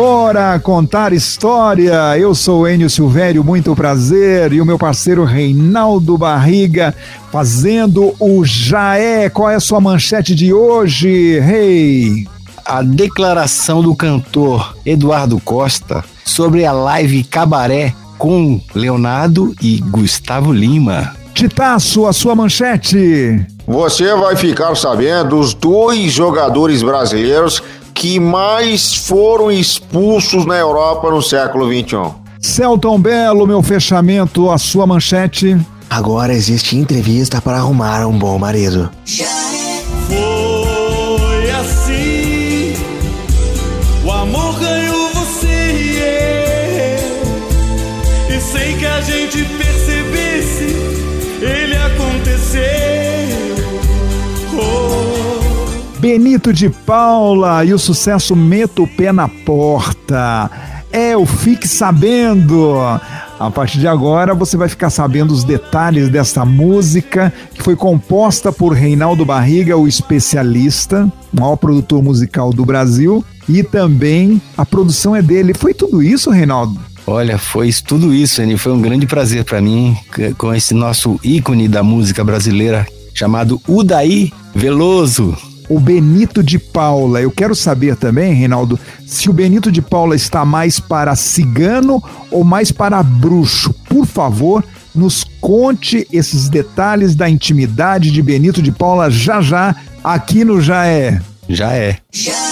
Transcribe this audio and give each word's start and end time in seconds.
Bora 0.00 0.58
contar 0.58 1.12
história! 1.12 2.18
Eu 2.18 2.34
sou 2.34 2.66
Enio 2.66 2.88
Silvério, 2.88 3.44
muito 3.44 3.76
prazer, 3.76 4.50
e 4.50 4.58
o 4.58 4.64
meu 4.64 4.78
parceiro 4.78 5.24
Reinaldo 5.24 6.16
Barriga 6.16 6.94
fazendo 7.30 8.14
o 8.18 8.42
Jaé. 8.42 9.28
Qual 9.28 9.50
é 9.50 9.56
a 9.56 9.60
sua 9.60 9.78
manchete 9.78 10.34
de 10.34 10.54
hoje, 10.54 11.38
Rei? 11.40 12.06
Hey? 12.06 12.28
A 12.64 12.80
declaração 12.80 13.82
do 13.82 13.94
cantor 13.94 14.74
Eduardo 14.86 15.38
Costa 15.38 16.02
sobre 16.24 16.64
a 16.64 16.72
live 16.72 17.22
Cabaré 17.24 17.94
com 18.16 18.58
Leonardo 18.74 19.54
e 19.60 19.80
Gustavo 19.80 20.50
Lima. 20.50 21.14
Titaço, 21.34 22.06
a 22.06 22.14
sua 22.14 22.34
manchete. 22.34 23.46
Você 23.66 24.14
vai 24.14 24.34
ficar 24.34 24.74
sabendo 24.76 25.36
dos 25.36 25.52
dois 25.52 26.10
jogadores 26.10 26.82
brasileiros 26.82 27.62
que 28.00 28.18
mais 28.18 28.94
foram 28.94 29.52
expulsos 29.52 30.46
na 30.46 30.56
Europa 30.56 31.10
no 31.10 31.20
século 31.20 31.66
XXI. 31.66 32.14
Celton 32.40 32.98
Belo, 32.98 33.46
meu 33.46 33.62
fechamento, 33.62 34.50
a 34.50 34.56
sua 34.56 34.86
manchete. 34.86 35.60
Agora 35.90 36.32
existe 36.32 36.78
entrevista 36.78 37.42
para 37.42 37.58
arrumar 37.58 38.06
um 38.06 38.18
bom 38.18 38.38
marido. 38.38 38.88
Foi 39.04 39.59
Benito 56.00 56.50
de 56.50 56.70
Paula 56.70 57.62
e 57.62 57.74
o 57.74 57.78
sucesso 57.78 58.34
Meto 58.34 58.84
o 58.84 58.88
Pé 58.88 59.12
na 59.12 59.28
Porta. 59.28 60.50
É 60.90 61.14
o 61.14 61.26
Fique 61.26 61.68
Sabendo. 61.68 62.74
A 63.38 63.50
partir 63.50 63.78
de 63.78 63.86
agora 63.86 64.34
você 64.34 64.56
vai 64.56 64.66
ficar 64.66 64.88
sabendo 64.88 65.30
os 65.30 65.44
detalhes 65.44 66.08
dessa 66.08 66.42
música 66.42 67.30
que 67.54 67.62
foi 67.62 67.76
composta 67.76 68.50
por 68.50 68.72
Reinaldo 68.72 69.26
Barriga, 69.26 69.76
o 69.76 69.86
especialista, 69.86 71.06
maior 71.38 71.56
produtor 71.56 72.02
musical 72.02 72.50
do 72.50 72.64
Brasil, 72.64 73.22
e 73.46 73.62
também 73.62 74.40
a 74.56 74.64
produção 74.64 75.14
é 75.14 75.20
dele. 75.20 75.52
Foi 75.52 75.74
tudo 75.74 76.02
isso, 76.02 76.30
Reinaldo? 76.30 76.80
Olha, 77.06 77.36
foi 77.36 77.70
tudo 77.86 78.14
isso, 78.14 78.40
Anny. 78.40 78.56
Foi 78.56 78.72
um 78.72 78.80
grande 78.80 79.06
prazer 79.06 79.44
para 79.44 79.60
mim 79.60 79.94
com 80.38 80.54
esse 80.54 80.72
nosso 80.72 81.20
ícone 81.22 81.68
da 81.68 81.82
música 81.82 82.24
brasileira 82.24 82.86
chamado 83.12 83.60
Udaí 83.68 84.32
Veloso 84.54 85.36
o 85.70 85.78
Benito 85.78 86.42
de 86.42 86.58
Paula. 86.58 87.22
Eu 87.22 87.30
quero 87.30 87.54
saber 87.54 87.94
também, 87.94 88.34
Reinaldo, 88.34 88.78
se 89.06 89.30
o 89.30 89.32
Benito 89.32 89.70
de 89.70 89.80
Paula 89.80 90.16
está 90.16 90.44
mais 90.44 90.80
para 90.80 91.14
cigano 91.14 92.02
ou 92.28 92.42
mais 92.42 92.72
para 92.72 93.00
bruxo. 93.04 93.72
Por 93.88 94.04
favor, 94.04 94.64
nos 94.92 95.24
conte 95.40 96.06
esses 96.12 96.48
detalhes 96.48 97.14
da 97.14 97.30
intimidade 97.30 98.10
de 98.10 98.20
Benito 98.20 98.60
de 98.60 98.72
Paula 98.72 99.08
já 99.08 99.40
já 99.40 99.76
aqui 100.02 100.44
no 100.44 100.60
Já 100.60 100.84
É. 100.86 101.20
Já 101.48 101.72
é. 101.72 101.98
Já 102.12 102.49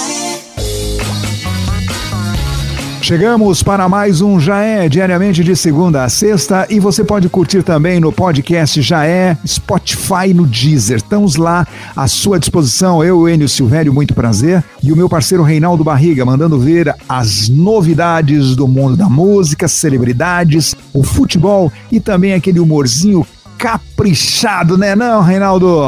Chegamos 3.09 3.63
para 3.63 3.89
mais 3.89 4.21
um 4.21 4.39
Já 4.39 4.61
É, 4.61 4.87
diariamente 4.87 5.43
de 5.43 5.55
segunda 5.55 6.03
a 6.03 6.09
sexta, 6.09 6.67
e 6.69 6.79
você 6.79 7.03
pode 7.03 7.27
curtir 7.27 7.63
também 7.63 7.99
no 7.99 8.11
podcast 8.11 8.79
Já 8.83 9.03
É, 9.03 9.35
Spotify 9.47 10.31
no 10.31 10.45
Deezer. 10.45 10.97
Estamos 10.97 11.35
lá 11.35 11.65
à 11.95 12.07
sua 12.07 12.39
disposição, 12.39 13.03
eu, 13.03 13.27
Enio 13.27 13.49
Silvério, 13.49 13.91
muito 13.91 14.13
prazer, 14.13 14.63
e 14.83 14.91
o 14.91 14.95
meu 14.95 15.09
parceiro 15.09 15.41
Reinaldo 15.41 15.83
Barriga, 15.83 16.23
mandando 16.23 16.59
ver 16.59 16.93
as 17.09 17.49
novidades 17.49 18.55
do 18.55 18.67
mundo 18.67 18.95
da 18.95 19.09
música, 19.09 19.67
celebridades, 19.67 20.75
o 20.93 21.01
futebol 21.01 21.73
e 21.91 21.99
também 21.99 22.35
aquele 22.35 22.59
humorzinho 22.59 23.25
caprichado, 23.57 24.77
né 24.77 24.95
não, 24.95 25.23
Reinaldo? 25.23 25.81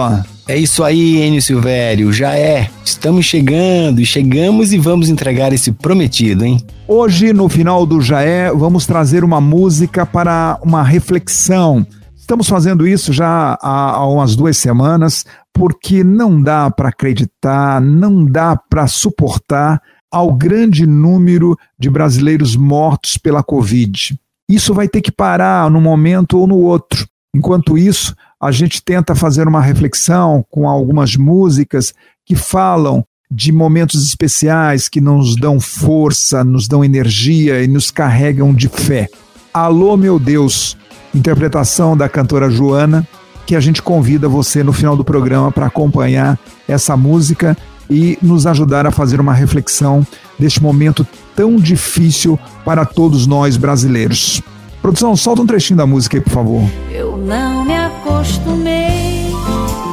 É 0.52 0.58
isso 0.58 0.84
aí, 0.84 1.22
Enio 1.22 1.42
Silvério, 1.42 2.12
já 2.12 2.36
é. 2.36 2.70
Estamos 2.84 3.24
chegando 3.24 4.02
e 4.02 4.06
chegamos 4.06 4.74
e 4.74 4.78
vamos 4.78 5.08
entregar 5.08 5.54
esse 5.54 5.72
prometido, 5.72 6.44
hein? 6.44 6.60
Hoje, 6.86 7.32
no 7.32 7.48
final 7.48 7.86
do 7.86 8.02
Já 8.02 8.22
é, 8.22 8.52
vamos 8.52 8.86
trazer 8.86 9.24
uma 9.24 9.40
música 9.40 10.06
para 10.06 10.60
uma 10.62 10.84
reflexão. 10.84 11.88
Estamos 12.18 12.50
fazendo 12.50 12.86
isso 12.86 13.14
já 13.14 13.58
há, 13.62 13.92
há 13.92 14.06
umas 14.06 14.36
duas 14.36 14.58
semanas, 14.58 15.26
porque 15.54 16.04
não 16.04 16.42
dá 16.42 16.70
para 16.70 16.90
acreditar, 16.90 17.80
não 17.80 18.26
dá 18.26 18.58
para 18.58 18.88
suportar 18.88 19.82
ao 20.12 20.34
grande 20.34 20.86
número 20.86 21.58
de 21.80 21.90
brasileiros 21.90 22.58
mortos 22.58 23.16
pela 23.16 23.42
Covid. 23.42 24.20
Isso 24.50 24.74
vai 24.74 24.90
ter 24.90 25.00
que 25.00 25.14
parar 25.14 25.72
num 25.72 25.80
momento 25.80 26.38
ou 26.38 26.46
no 26.46 26.58
outro. 26.58 27.08
Enquanto 27.34 27.78
isso, 27.78 28.14
a 28.42 28.52
gente 28.52 28.82
tenta 28.82 29.14
fazer 29.14 29.48
uma 29.48 29.62
reflexão 29.62 30.44
com 30.50 30.68
algumas 30.68 31.16
músicas 31.16 31.94
que 32.26 32.36
falam 32.36 33.06
de 33.30 33.52
momentos 33.52 34.04
especiais 34.04 34.90
que 34.90 35.00
nos 35.00 35.36
dão 35.36 35.60
força, 35.60 36.44
nos 36.44 36.68
dão 36.68 36.84
energia 36.84 37.64
e 37.64 37.68
nos 37.68 37.92
carregam 37.92 38.52
de 38.52 38.68
fé. 38.68 39.08
Alô, 39.54 39.96
meu 39.96 40.18
Deus, 40.18 40.76
interpretação 41.14 41.96
da 41.96 42.10
cantora 42.10 42.50
Joana, 42.50 43.08
que 43.46 43.56
a 43.56 43.60
gente 43.60 43.82
convida 43.82 44.28
você 44.28 44.64
no 44.64 44.74
final 44.74 44.98
do 44.98 45.04
programa 45.04 45.52
para 45.52 45.68
acompanhar 45.68 46.40
essa 46.68 46.98
música 46.98 47.56
e 47.90 48.18
nos 48.22 48.48
ajudar 48.48 48.88
a 48.88 48.92
fazer 48.92 49.22
uma 49.22 49.34
reflexão 49.34 50.06
deste 50.40 50.64
momento 50.64 51.06
tão 51.36 51.58
difícil 51.58 52.40
para 52.66 52.86
todos 52.86 53.28
nós 53.28 53.56
brasileiros. 53.56 54.42
Produção, 54.82 55.16
solta 55.16 55.44
um 55.44 55.46
trechinho 55.46 55.78
da 55.78 55.86
música 55.86 56.18
aí, 56.18 56.22
por 56.22 56.34
favor. 56.34 56.64
Eu 56.90 57.16
não 57.16 57.64
me 57.64 57.76
acostumei 57.76 59.32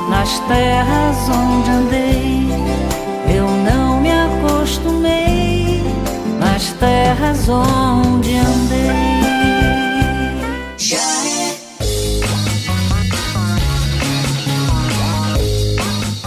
nas 0.08 0.38
terras 0.40 1.16
onde 1.28 1.70
andei. 1.70 2.48
Eu 3.28 3.46
não 3.70 4.00
me 4.00 4.10
acostumei 4.10 5.82
nas 6.40 6.72
terras 6.72 7.48
onde 7.48 8.34
andei. 8.34 9.18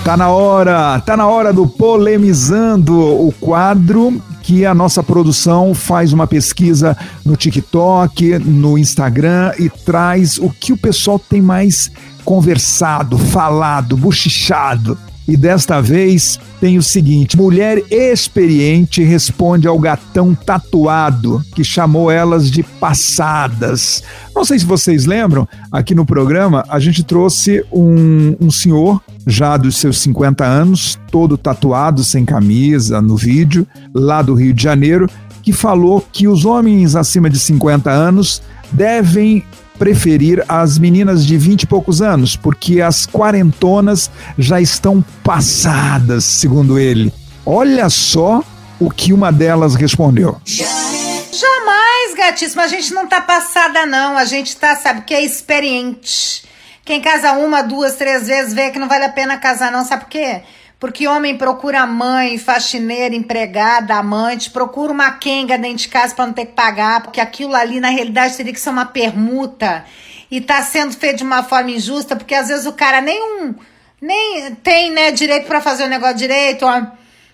Tá 0.04 0.18
na 0.18 0.30
hora, 0.30 1.00
tá 1.00 1.16
na 1.16 1.28
hora 1.28 1.54
do 1.54 1.66
Polemizando, 1.66 3.00
o 3.00 3.34
quadro 3.40 4.22
que 4.52 4.66
a 4.66 4.74
nossa 4.74 5.02
produção 5.02 5.74
faz 5.74 6.12
uma 6.12 6.28
pesquisa 6.28 6.98
no 7.24 7.38
TikTok, 7.38 8.38
no 8.40 8.78
Instagram 8.78 9.54
e 9.58 9.70
traz 9.70 10.38
o 10.38 10.50
que 10.50 10.74
o 10.74 10.78
pessoal 10.78 11.18
tem 11.18 11.42
mais 11.42 11.90
conversado, 12.26 13.18
falado, 13.18 13.96
bochichado. 13.96 14.98
E 15.26 15.38
desta 15.38 15.82
vez 15.82 16.38
tem 16.60 16.78
o 16.78 16.84
seguinte: 16.84 17.38
mulher 17.38 17.82
experiente 17.90 19.02
responde 19.02 19.70
ao 19.70 19.80
gatão 19.80 20.36
tatuado, 20.36 21.42
que 21.56 21.64
chamou 21.64 22.12
elas 22.12 22.52
de 22.52 22.62
passadas. 22.62 24.04
Não 24.36 24.44
sei 24.44 24.60
se 24.60 24.66
vocês 24.66 25.06
lembram, 25.06 25.48
aqui 25.72 25.96
no 25.96 26.06
programa 26.06 26.66
a 26.68 26.78
gente 26.78 27.06
trouxe 27.06 27.64
um, 27.72 28.36
um 28.38 28.52
senhor 28.52 29.02
já 29.26 29.58
dos 29.58 29.78
seus 29.78 30.00
50 30.00 30.44
anos, 30.44 31.00
todo 31.12 31.38
tatuado, 31.38 32.04
sem 32.04 32.26
camisa, 32.26 33.02
no 33.02 33.16
vídeo, 33.16 33.68
lá 33.94 34.22
do 34.22 34.34
Rio 34.34 34.54
de 34.54 34.64
Janeiro, 34.64 35.10
que 35.42 35.54
falou 35.54 36.06
que 36.12 36.28
os 36.28 36.46
homens 36.46 36.96
acima 36.96 37.30
de 37.30 37.40
50 37.40 37.90
anos 37.90 38.42
devem 38.72 39.44
preferir 39.78 40.44
as 40.48 40.78
meninas 40.78 41.26
de 41.26 41.38
20 41.38 41.64
e 41.64 41.68
poucos 41.68 42.02
anos, 42.02 42.36
porque 42.36 42.82
as 42.82 43.08
quarentonas 43.08 44.12
já 44.38 44.62
estão 44.62 45.04
passadas, 45.24 46.24
segundo 46.24 46.78
ele. 46.78 47.12
Olha 47.44 47.90
só 47.90 48.44
o 48.80 48.92
que 48.92 49.12
uma 49.12 49.32
delas 49.32 49.74
respondeu. 49.74 50.40
Jamais, 50.46 52.16
gatíssimo, 52.16 52.62
a 52.62 52.68
gente 52.68 52.94
não 52.94 53.08
tá 53.08 53.22
passada 53.22 53.88
não, 53.88 54.18
a 54.18 54.26
gente 54.26 54.56
tá, 54.56 54.76
sabe, 54.76 55.02
que 55.02 55.16
é 55.16 55.26
experiente. 55.26 56.44
Quem 56.84 57.00
casa 57.00 57.34
uma, 57.34 57.62
duas, 57.62 57.96
três 57.96 58.28
vezes 58.28 58.54
vê 58.54 58.72
que 58.72 58.80
não 58.80 58.88
vale 58.88 59.06
a 59.06 59.10
pena 59.10 59.38
casar 59.38 59.72
não, 59.72 59.86
sabe 59.86 60.06
por 60.06 60.10
quê? 60.10 60.42
Porque 60.80 61.08
homem 61.08 61.38
procura 61.38 61.86
mãe, 61.86 62.40
faxineira, 62.40 63.14
empregada, 63.14 63.96
amante, 63.96 64.50
procura 64.50 64.92
uma 64.92 65.12
quenga 65.12 65.56
dentro 65.56 65.78
de 65.78 65.88
casa 65.88 66.16
para 66.16 66.26
não 66.26 66.34
ter 66.34 66.48
que 66.48 66.54
pagar, 66.54 67.04
porque 67.04 67.22
aquilo 67.22 67.54
ali 67.54 67.80
na 67.80 67.90
realidade 67.90 68.36
teria 68.36 68.52
que 68.52 68.60
ser 68.60 68.72
uma 68.72 68.88
permuta 68.88 69.86
e 70.32 70.42
tá 70.42 70.60
sendo 70.64 70.94
feito 70.94 71.18
de 71.18 71.24
uma 71.24 71.44
forma 71.44 71.70
injusta, 71.70 72.16
porque 72.16 72.34
às 72.34 72.48
vezes 72.48 72.66
o 72.66 72.74
cara 72.74 73.00
nem 73.00 73.22
um, 73.22 73.54
nem 74.02 74.56
tem, 74.56 74.90
né, 74.90 75.12
direito 75.12 75.46
para 75.46 75.62
fazer 75.62 75.84
o 75.84 75.90
negócio 75.90 76.18
direito, 76.18 76.66
ó, 76.66 76.82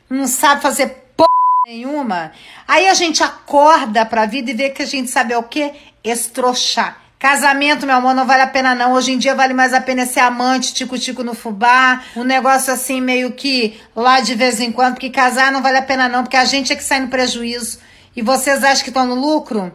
não 0.09 0.27
sabe 0.27 0.61
fazer 0.61 0.87
porra 1.15 1.29
nenhuma. 1.65 2.33
Aí 2.67 2.89
a 2.89 2.93
gente 2.93 3.23
acorda 3.23 4.05
pra 4.05 4.25
vida 4.25 4.51
e 4.51 4.53
vê 4.53 4.71
que 4.71 4.81
a 4.81 4.85
gente 4.85 5.09
sabe 5.09 5.33
o 5.33 5.43
quê? 5.43 5.73
Estrochar. 6.03 7.06
Casamento, 7.19 7.87
meu 7.87 7.95
amor, 7.95 8.13
não 8.13 8.27
vale 8.27 8.43
a 8.43 8.47
pena 8.47 8.75
não. 8.75 8.93
Hoje 8.93 9.11
em 9.11 9.17
dia 9.17 9.33
vale 9.33 9.53
mais 9.53 9.73
a 9.73 9.81
pena 9.81 10.05
ser 10.05 10.19
amante, 10.19 10.73
tico-tico 10.73 11.23
no 11.23 11.33
fubá, 11.33 12.01
um 12.15 12.23
negócio 12.23 12.71
assim 12.71 13.01
meio 13.01 13.31
que 13.31 13.75
lá 13.95 14.19
de 14.19 14.35
vez 14.35 14.59
em 14.59 14.71
quando, 14.71 14.93
porque 14.93 15.09
casar 15.09 15.51
não 15.51 15.63
vale 15.63 15.77
a 15.77 15.81
pena 15.81 16.07
não, 16.07 16.21
porque 16.21 16.37
a 16.37 16.45
gente 16.45 16.71
é 16.71 16.75
que 16.75 16.83
sai 16.83 16.99
no 16.99 17.07
prejuízo. 17.07 17.79
E 18.15 18.21
vocês 18.21 18.63
acham 18.63 18.83
que 18.83 18.91
estão 18.91 19.07
no 19.07 19.15
lucro? 19.15 19.71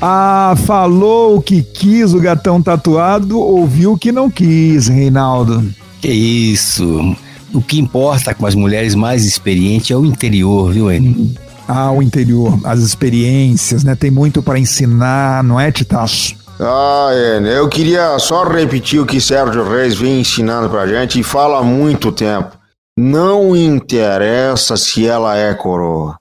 Ah, 0.00 0.54
falou 0.66 1.36
o 1.36 1.42
que 1.42 1.62
quis 1.62 2.14
o 2.14 2.20
gatão 2.20 2.62
tatuado, 2.62 3.40
ouviu 3.40 3.92
o 3.94 3.98
que 3.98 4.12
não 4.12 4.30
quis, 4.30 4.86
Reinaldo. 4.86 5.68
Que 6.00 6.12
isso. 6.12 7.16
O 7.52 7.60
que 7.60 7.80
importa 7.80 8.34
com 8.34 8.46
as 8.46 8.54
mulheres 8.54 8.94
mais 8.94 9.24
experientes 9.24 9.90
é 9.90 9.96
o 9.96 10.04
interior, 10.04 10.72
viu, 10.72 10.90
Enio? 10.92 11.34
Ah, 11.72 11.92
o 11.92 12.02
interior, 12.02 12.58
as 12.64 12.80
experiências, 12.80 13.84
né? 13.84 13.94
Tem 13.94 14.10
muito 14.10 14.42
para 14.42 14.58
ensinar, 14.58 15.44
não 15.44 15.58
é, 15.58 15.70
Titaço? 15.70 16.34
Ah, 16.58 17.10
é, 17.12 17.58
eu 17.58 17.68
queria 17.68 18.18
só 18.18 18.44
repetir 18.44 19.00
o 19.00 19.06
que 19.06 19.20
Sérgio 19.20 19.66
Reis 19.68 19.94
vem 19.94 20.20
ensinando 20.20 20.68
pra 20.68 20.86
gente 20.86 21.20
e 21.20 21.22
fala 21.22 21.60
há 21.60 21.62
muito 21.62 22.10
tempo. 22.10 22.58
Não 22.98 23.56
interessa 23.56 24.76
se 24.76 25.06
ela 25.06 25.36
é 25.36 25.54
coroa. 25.54 26.18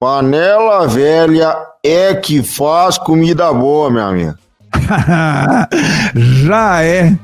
Panela 0.00 0.86
velha 0.86 1.54
é 1.84 2.14
que 2.14 2.42
faz 2.42 2.96
comida 2.96 3.52
boa, 3.52 3.90
meu 3.90 4.04
amigo. 4.04 4.34
Já 6.14 6.82
é. 6.82 7.18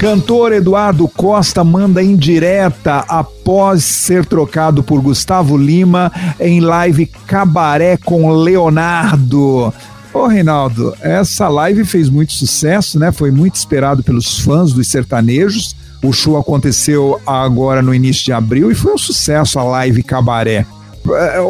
Cantor 0.00 0.54
Eduardo 0.54 1.06
Costa 1.06 1.62
manda 1.62 2.02
indireta 2.02 3.04
após 3.06 3.84
ser 3.84 4.24
trocado 4.24 4.82
por 4.82 4.98
Gustavo 5.02 5.58
Lima 5.58 6.10
em 6.40 6.58
live 6.58 7.04
Cabaré 7.04 7.98
com 7.98 8.32
Leonardo. 8.32 9.70
Ô 10.14 10.26
Reinaldo, 10.26 10.94
essa 11.02 11.48
live 11.48 11.84
fez 11.84 12.08
muito 12.08 12.32
sucesso, 12.32 12.98
né? 12.98 13.12
Foi 13.12 13.30
muito 13.30 13.56
esperado 13.56 14.02
pelos 14.02 14.38
fãs 14.38 14.72
dos 14.72 14.88
sertanejos. 14.88 15.76
O 16.02 16.14
show 16.14 16.38
aconteceu 16.38 17.20
agora 17.26 17.82
no 17.82 17.94
início 17.94 18.24
de 18.24 18.32
abril 18.32 18.70
e 18.70 18.74
foi 18.74 18.94
um 18.94 18.98
sucesso 18.98 19.58
a 19.58 19.64
live 19.64 20.02
Cabaré. 20.02 20.64
É, 21.10 21.40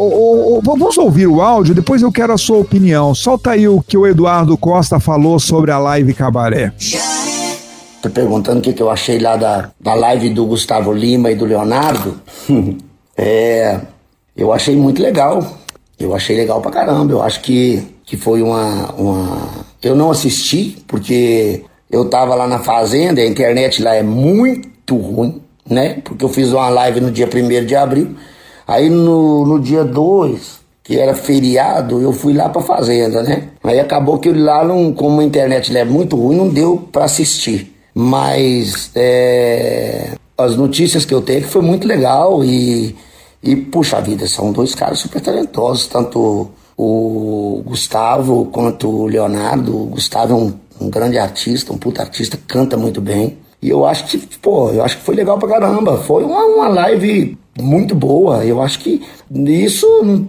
Vamos 0.61 0.97
ouvir 0.97 1.27
o 1.27 1.41
áudio, 1.41 1.73
depois 1.73 2.01
eu 2.01 2.11
quero 2.11 2.33
a 2.33 2.37
sua 2.37 2.57
opinião. 2.57 3.15
Solta 3.15 3.51
aí 3.51 3.65
o 3.65 3.81
que 3.81 3.97
o 3.97 4.05
Eduardo 4.05 4.57
Costa 4.57 4.99
falou 4.99 5.39
sobre 5.39 5.71
a 5.71 5.77
live 5.77 6.13
Cabaré. 6.13 6.73
Tô 8.01 8.09
perguntando 8.09 8.59
o 8.59 8.61
que, 8.61 8.73
que 8.73 8.81
eu 8.81 8.89
achei 8.89 9.19
lá 9.19 9.35
da, 9.35 9.69
da 9.79 9.93
live 9.93 10.29
do 10.29 10.45
Gustavo 10.45 10.91
Lima 10.91 11.29
e 11.29 11.35
do 11.35 11.45
Leonardo. 11.45 12.19
é, 13.15 13.79
eu 14.35 14.51
achei 14.51 14.75
muito 14.75 15.01
legal. 15.01 15.57
Eu 15.99 16.15
achei 16.15 16.35
legal 16.35 16.59
pra 16.61 16.71
caramba. 16.71 17.13
Eu 17.13 17.21
acho 17.21 17.41
que, 17.41 17.83
que 18.03 18.17
foi 18.17 18.41
uma, 18.41 18.91
uma. 18.93 19.65
Eu 19.83 19.95
não 19.95 20.09
assisti, 20.09 20.83
porque 20.87 21.63
eu 21.91 22.09
tava 22.09 22.33
lá 22.33 22.47
na 22.47 22.57
fazenda, 22.57 23.21
a 23.21 23.25
internet 23.25 23.83
lá 23.83 23.93
é 23.93 24.01
muito 24.01 24.97
ruim, 24.97 25.39
né? 25.69 26.01
Porque 26.03 26.25
eu 26.25 26.29
fiz 26.29 26.51
uma 26.51 26.69
live 26.69 27.01
no 27.01 27.11
dia 27.11 27.29
1 27.31 27.65
de 27.65 27.75
abril. 27.75 28.15
Aí 28.67 28.89
no, 28.89 29.45
no 29.45 29.59
dia 29.59 29.83
2, 29.83 30.59
que 30.83 30.97
era 30.97 31.13
feriado, 31.13 32.01
eu 32.01 32.11
fui 32.11 32.33
lá 32.33 32.49
pra 32.49 32.63
fazenda, 32.63 33.21
né? 33.21 33.49
Aí 33.63 33.79
acabou 33.79 34.17
que 34.17 34.31
lá, 34.31 34.63
não, 34.63 34.91
como 34.91 35.21
a 35.21 35.23
internet 35.23 35.71
lá 35.71 35.81
é 35.81 35.85
muito 35.85 36.15
ruim, 36.15 36.35
não 36.35 36.49
deu 36.49 36.87
pra 36.91 37.03
assistir. 37.03 37.70
Mas 37.93 38.91
é, 38.95 40.15
as 40.37 40.55
notícias 40.55 41.05
que 41.05 41.13
eu 41.13 41.21
tenho 41.21 41.39
é 41.39 41.41
que 41.41 41.47
foi 41.47 41.61
muito 41.61 41.87
legal 41.87 42.43
e, 42.43 42.95
e, 43.43 43.55
puxa 43.55 44.01
vida, 44.01 44.27
são 44.27 44.51
dois 44.51 44.73
caras 44.73 44.99
super 44.99 45.21
talentosos, 45.21 45.87
tanto 45.87 46.49
o 46.77 47.61
Gustavo 47.65 48.45
quanto 48.45 48.89
o 48.89 49.07
Leonardo. 49.07 49.75
O 49.75 49.85
Gustavo 49.87 50.33
é 50.33 50.35
um, 50.35 50.53
um 50.79 50.89
grande 50.89 51.17
artista, 51.17 51.73
um 51.73 51.77
puta 51.77 52.01
artista, 52.01 52.39
canta 52.47 52.77
muito 52.77 53.01
bem. 53.01 53.37
E 53.61 53.69
eu 53.69 53.85
acho 53.85 54.05
que, 54.05 54.17
pô, 54.39 54.71
eu 54.71 54.83
acho 54.83 54.97
que 54.97 55.03
foi 55.03 55.15
legal 55.15 55.37
pra 55.37 55.49
caramba. 55.49 55.97
Foi 55.97 56.23
uma, 56.23 56.43
uma 56.45 56.67
live 56.67 57.37
muito 57.59 57.95
boa. 57.95 58.45
Eu 58.45 58.61
acho 58.61 58.79
que 58.79 59.01
isso. 59.33 59.87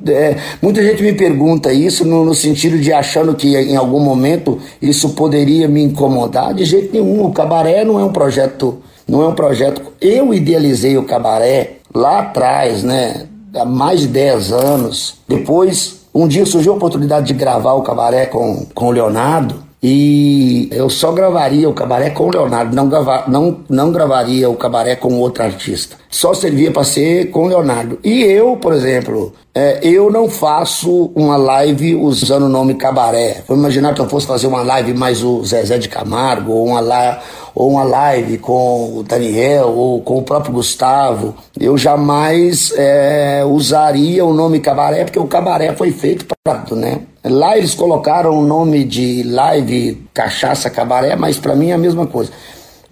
é, 0.08 0.36
muita 0.60 0.82
gente 0.82 1.02
me 1.02 1.12
pergunta 1.12 1.72
isso 1.72 2.04
no, 2.04 2.24
no 2.24 2.34
sentido 2.34 2.78
de 2.78 2.92
achando 2.92 3.34
que 3.34 3.56
em 3.56 3.76
algum 3.76 4.00
momento 4.00 4.58
isso 4.80 5.10
poderia 5.10 5.68
me 5.68 5.82
incomodar. 5.82 6.54
De 6.54 6.64
jeito 6.64 6.92
nenhum. 6.92 7.24
O 7.24 7.32
cabaré 7.32 7.84
não 7.84 7.98
é 7.98 8.04
um 8.04 8.12
projeto. 8.12 8.78
Não 9.06 9.22
é 9.22 9.28
um 9.28 9.34
projeto. 9.34 9.82
Eu 10.00 10.32
idealizei 10.32 10.96
o 10.96 11.04
cabaré 11.04 11.76
lá 11.94 12.20
atrás, 12.20 12.82
né? 12.82 13.26
Há 13.54 13.64
mais 13.64 14.00
de 14.00 14.08
10 14.08 14.52
anos. 14.52 15.16
Depois, 15.28 16.00
um 16.14 16.26
dia 16.26 16.46
surgiu 16.46 16.72
a 16.72 16.76
oportunidade 16.76 17.26
de 17.26 17.34
gravar 17.34 17.74
o 17.74 17.82
cabaré 17.82 18.26
com, 18.26 18.66
com 18.74 18.86
o 18.86 18.90
Leonardo. 18.90 19.71
E 19.82 20.68
eu 20.70 20.88
só 20.88 21.10
gravaria 21.10 21.68
o 21.68 21.74
cabaré 21.74 22.10
com 22.10 22.28
o 22.28 22.30
Leonardo, 22.30 22.76
não, 22.76 22.88
grava, 22.88 23.24
não, 23.26 23.58
não 23.68 23.90
gravaria 23.90 24.48
o 24.48 24.54
cabaré 24.54 24.94
com 24.94 25.18
outro 25.18 25.42
artista. 25.42 25.96
Só 26.08 26.32
servia 26.32 26.70
para 26.70 26.84
ser 26.84 27.30
com 27.30 27.46
o 27.46 27.48
Leonardo. 27.48 27.98
E 28.04 28.22
eu, 28.22 28.56
por 28.56 28.72
exemplo, 28.74 29.32
é, 29.52 29.80
eu 29.82 30.08
não 30.08 30.30
faço 30.30 31.10
uma 31.16 31.36
live 31.36 31.96
usando 31.96 32.44
o 32.44 32.48
nome 32.48 32.74
cabaré. 32.74 33.42
Vou 33.48 33.56
imaginar 33.56 33.92
que 33.92 34.00
eu 34.00 34.08
fosse 34.08 34.24
fazer 34.24 34.46
uma 34.46 34.62
live 34.62 34.94
mais 34.94 35.24
o 35.24 35.44
Zezé 35.44 35.78
de 35.78 35.88
Camargo, 35.88 36.52
ou 36.52 36.66
uma, 36.68 37.18
ou 37.52 37.70
uma 37.70 37.82
live 37.82 38.38
com 38.38 38.98
o 38.98 39.02
Daniel, 39.02 39.68
ou 39.68 40.00
com 40.00 40.18
o 40.18 40.22
próprio 40.22 40.52
Gustavo. 40.52 41.34
Eu 41.58 41.76
jamais 41.76 42.72
é, 42.76 43.42
usaria 43.44 44.24
o 44.24 44.32
nome 44.32 44.60
cabaré, 44.60 45.02
porque 45.04 45.18
o 45.18 45.26
cabaré 45.26 45.72
foi 45.72 45.90
feito 45.90 46.24
para, 46.44 46.64
né? 46.70 47.00
Lá 47.24 47.56
eles 47.56 47.74
colocaram 47.74 48.36
o 48.36 48.44
nome 48.44 48.82
de 48.84 49.22
live 49.22 50.02
cachaça 50.12 50.68
cabaré, 50.68 51.14
mas 51.14 51.38
para 51.38 51.54
mim 51.54 51.70
é 51.70 51.74
a 51.74 51.78
mesma 51.78 52.06
coisa. 52.06 52.32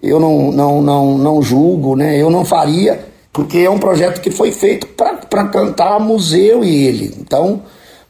Eu 0.02 0.20
não, 0.20 0.52
não, 0.52 0.80
não, 0.80 1.18
não 1.18 1.42
julgo, 1.42 1.96
né? 1.96 2.16
Eu 2.16 2.30
não 2.30 2.44
faria, 2.44 3.00
porque 3.32 3.58
é 3.58 3.70
um 3.70 3.78
projeto 3.78 4.20
que 4.20 4.30
foi 4.30 4.52
feito 4.52 4.86
para 4.86 5.48
cantar 5.48 5.98
museu 5.98 6.64
e 6.64 6.86
ele. 6.86 7.14
Então, 7.18 7.62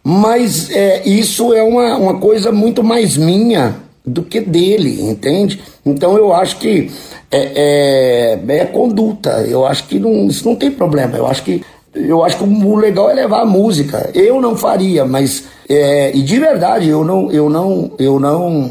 mas 0.04 0.70
é, 0.70 1.02
isso 1.08 1.54
é 1.54 1.62
uma, 1.62 1.96
uma 1.96 2.18
coisa 2.18 2.52
muito 2.52 2.84
mais 2.84 3.16
minha 3.16 3.76
do 4.04 4.22
que 4.22 4.40
dele, 4.40 5.02
entende? 5.02 5.60
Então 5.84 6.16
eu 6.16 6.32
acho 6.32 6.58
que 6.58 6.90
é, 7.30 8.38
é, 8.48 8.56
é 8.56 8.64
conduta. 8.66 9.44
Eu 9.48 9.66
acho 9.66 9.84
que 9.84 9.98
não, 9.98 10.26
isso 10.26 10.46
não 10.46 10.56
tem 10.56 10.70
problema. 10.70 11.16
Eu 11.16 11.26
acho 11.26 11.42
que 11.42 11.62
eu 11.94 12.24
acho 12.24 12.38
que 12.38 12.44
o 12.44 12.76
legal 12.76 13.10
é 13.10 13.14
levar 13.14 13.42
a 13.42 13.46
música. 13.46 14.10
Eu 14.14 14.40
não 14.40 14.56
faria, 14.56 15.04
mas 15.04 15.44
é, 15.68 16.14
e 16.14 16.22
de 16.22 16.38
verdade 16.38 16.88
eu 16.88 17.04
não 17.04 17.30
eu 17.32 17.50
não 17.50 17.90
eu 17.98 18.20
não 18.20 18.70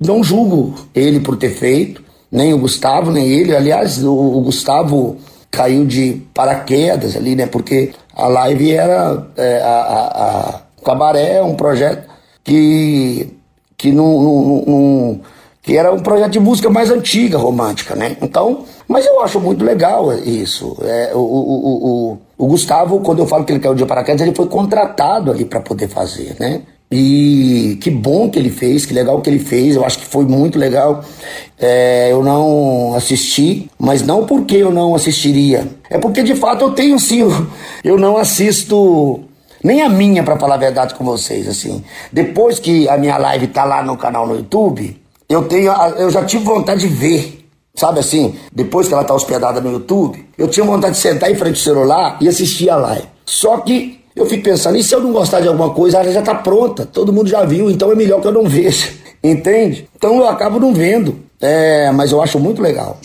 não 0.00 0.22
julgo 0.22 0.74
ele 0.94 1.20
por 1.20 1.36
ter 1.36 1.50
feito, 1.50 2.02
nem 2.30 2.52
o 2.52 2.58
Gustavo 2.58 3.10
nem 3.10 3.26
ele. 3.26 3.54
Aliás, 3.54 4.02
o, 4.02 4.12
o 4.12 4.40
Gustavo 4.40 5.16
caiu 5.50 5.84
de 5.86 6.22
paraquedas 6.34 7.16
ali, 7.16 7.34
né? 7.34 7.46
Porque 7.46 7.92
a 8.14 8.26
live 8.26 8.72
era 8.72 9.26
é, 9.36 9.60
a, 9.62 9.68
a, 9.68 10.40
a 10.40 10.60
cabaré 10.84 11.36
é 11.36 11.42
um 11.42 11.54
projeto 11.54 12.08
que 12.42 13.28
que 13.76 13.92
não, 13.92 14.22
não 14.66 15.20
que 15.62 15.76
era 15.76 15.92
um 15.92 15.98
projeto 15.98 16.32
de 16.32 16.40
música 16.40 16.70
mais 16.70 16.90
antiga, 16.90 17.36
romântica, 17.36 17.94
né? 17.96 18.16
Então, 18.22 18.64
mas 18.88 19.04
eu 19.06 19.20
acho 19.20 19.40
muito 19.40 19.64
legal 19.64 20.12
isso. 20.18 20.76
É, 20.82 21.12
o, 21.14 21.18
o, 21.18 22.12
o, 22.12 22.18
o, 22.38 22.46
Gustavo, 22.46 23.00
quando 23.00 23.20
eu 23.20 23.26
falo 23.26 23.44
que 23.44 23.52
ele 23.52 23.60
caiu 23.60 23.74
de 23.74 23.84
paraquedas, 23.84 24.20
ele 24.20 24.34
foi 24.34 24.46
contratado 24.46 25.30
ali 25.30 25.44
para 25.44 25.60
poder 25.60 25.88
fazer, 25.88 26.36
né? 26.38 26.62
E 26.90 27.78
que 27.80 27.90
bom 27.90 28.30
que 28.30 28.38
ele 28.38 28.50
fez, 28.50 28.86
que 28.86 28.94
legal 28.94 29.20
que 29.20 29.28
ele 29.28 29.40
fez, 29.40 29.74
eu 29.74 29.84
acho 29.84 29.98
que 29.98 30.06
foi 30.06 30.24
muito 30.24 30.56
legal. 30.56 31.02
É, 31.58 32.12
eu 32.12 32.22
não 32.22 32.94
assisti, 32.94 33.68
mas 33.76 34.02
não 34.02 34.24
porque 34.24 34.56
eu 34.56 34.70
não 34.70 34.94
assistiria, 34.94 35.66
é 35.90 35.98
porque 35.98 36.22
de 36.22 36.36
fato 36.36 36.64
eu 36.64 36.72
tenho 36.72 36.98
sim, 36.98 37.24
eu 37.82 37.98
não 37.98 38.16
assisto 38.16 39.20
nem 39.64 39.82
a 39.82 39.88
minha, 39.88 40.22
para 40.22 40.38
falar 40.38 40.54
a 40.54 40.58
verdade 40.58 40.94
com 40.94 41.04
vocês, 41.04 41.48
assim. 41.48 41.82
Depois 42.12 42.60
que 42.60 42.88
a 42.88 42.96
minha 42.96 43.18
live 43.18 43.48
tá 43.48 43.64
lá 43.64 43.82
no 43.82 43.96
canal 43.96 44.24
no 44.24 44.36
YouTube, 44.36 44.96
eu 45.28 45.42
tenho, 45.44 45.72
eu 45.98 46.08
já 46.08 46.24
tive 46.24 46.44
vontade 46.44 46.82
de 46.82 46.86
ver, 46.86 47.45
sabe 47.76 48.00
assim? 48.00 48.34
Depois 48.52 48.88
que 48.88 48.94
ela 48.94 49.04
tá 49.04 49.14
hospedada 49.14 49.60
no 49.60 49.70
YouTube, 49.70 50.24
eu 50.36 50.48
tinha 50.48 50.66
vontade 50.66 50.94
de 50.94 51.00
sentar 51.00 51.30
em 51.30 51.34
frente 51.36 51.56
ao 51.58 51.62
celular 51.62 52.16
e 52.20 52.26
assistir 52.28 52.68
a 52.70 52.76
live. 52.76 53.04
Só 53.24 53.58
que 53.58 54.00
eu 54.16 54.24
fico 54.26 54.42
pensando, 54.42 54.76
e 54.78 54.82
se 54.82 54.94
eu 54.94 55.00
não 55.02 55.12
gostar 55.12 55.40
de 55.40 55.48
alguma 55.48 55.70
coisa, 55.70 55.98
ela 55.98 56.10
já 56.10 56.22
tá 56.22 56.34
pronta, 56.34 56.86
todo 56.86 57.12
mundo 57.12 57.28
já 57.28 57.44
viu, 57.44 57.70
então 57.70 57.92
é 57.92 57.94
melhor 57.94 58.20
que 58.20 58.26
eu 58.26 58.32
não 58.32 58.44
veja, 58.48 58.88
entende? 59.22 59.88
Então 59.94 60.16
eu 60.16 60.26
acabo 60.28 60.58
não 60.58 60.72
vendo, 60.72 61.18
é, 61.40 61.90
mas 61.92 62.10
eu 62.12 62.22
acho 62.22 62.38
muito 62.40 62.62
legal. 62.62 62.98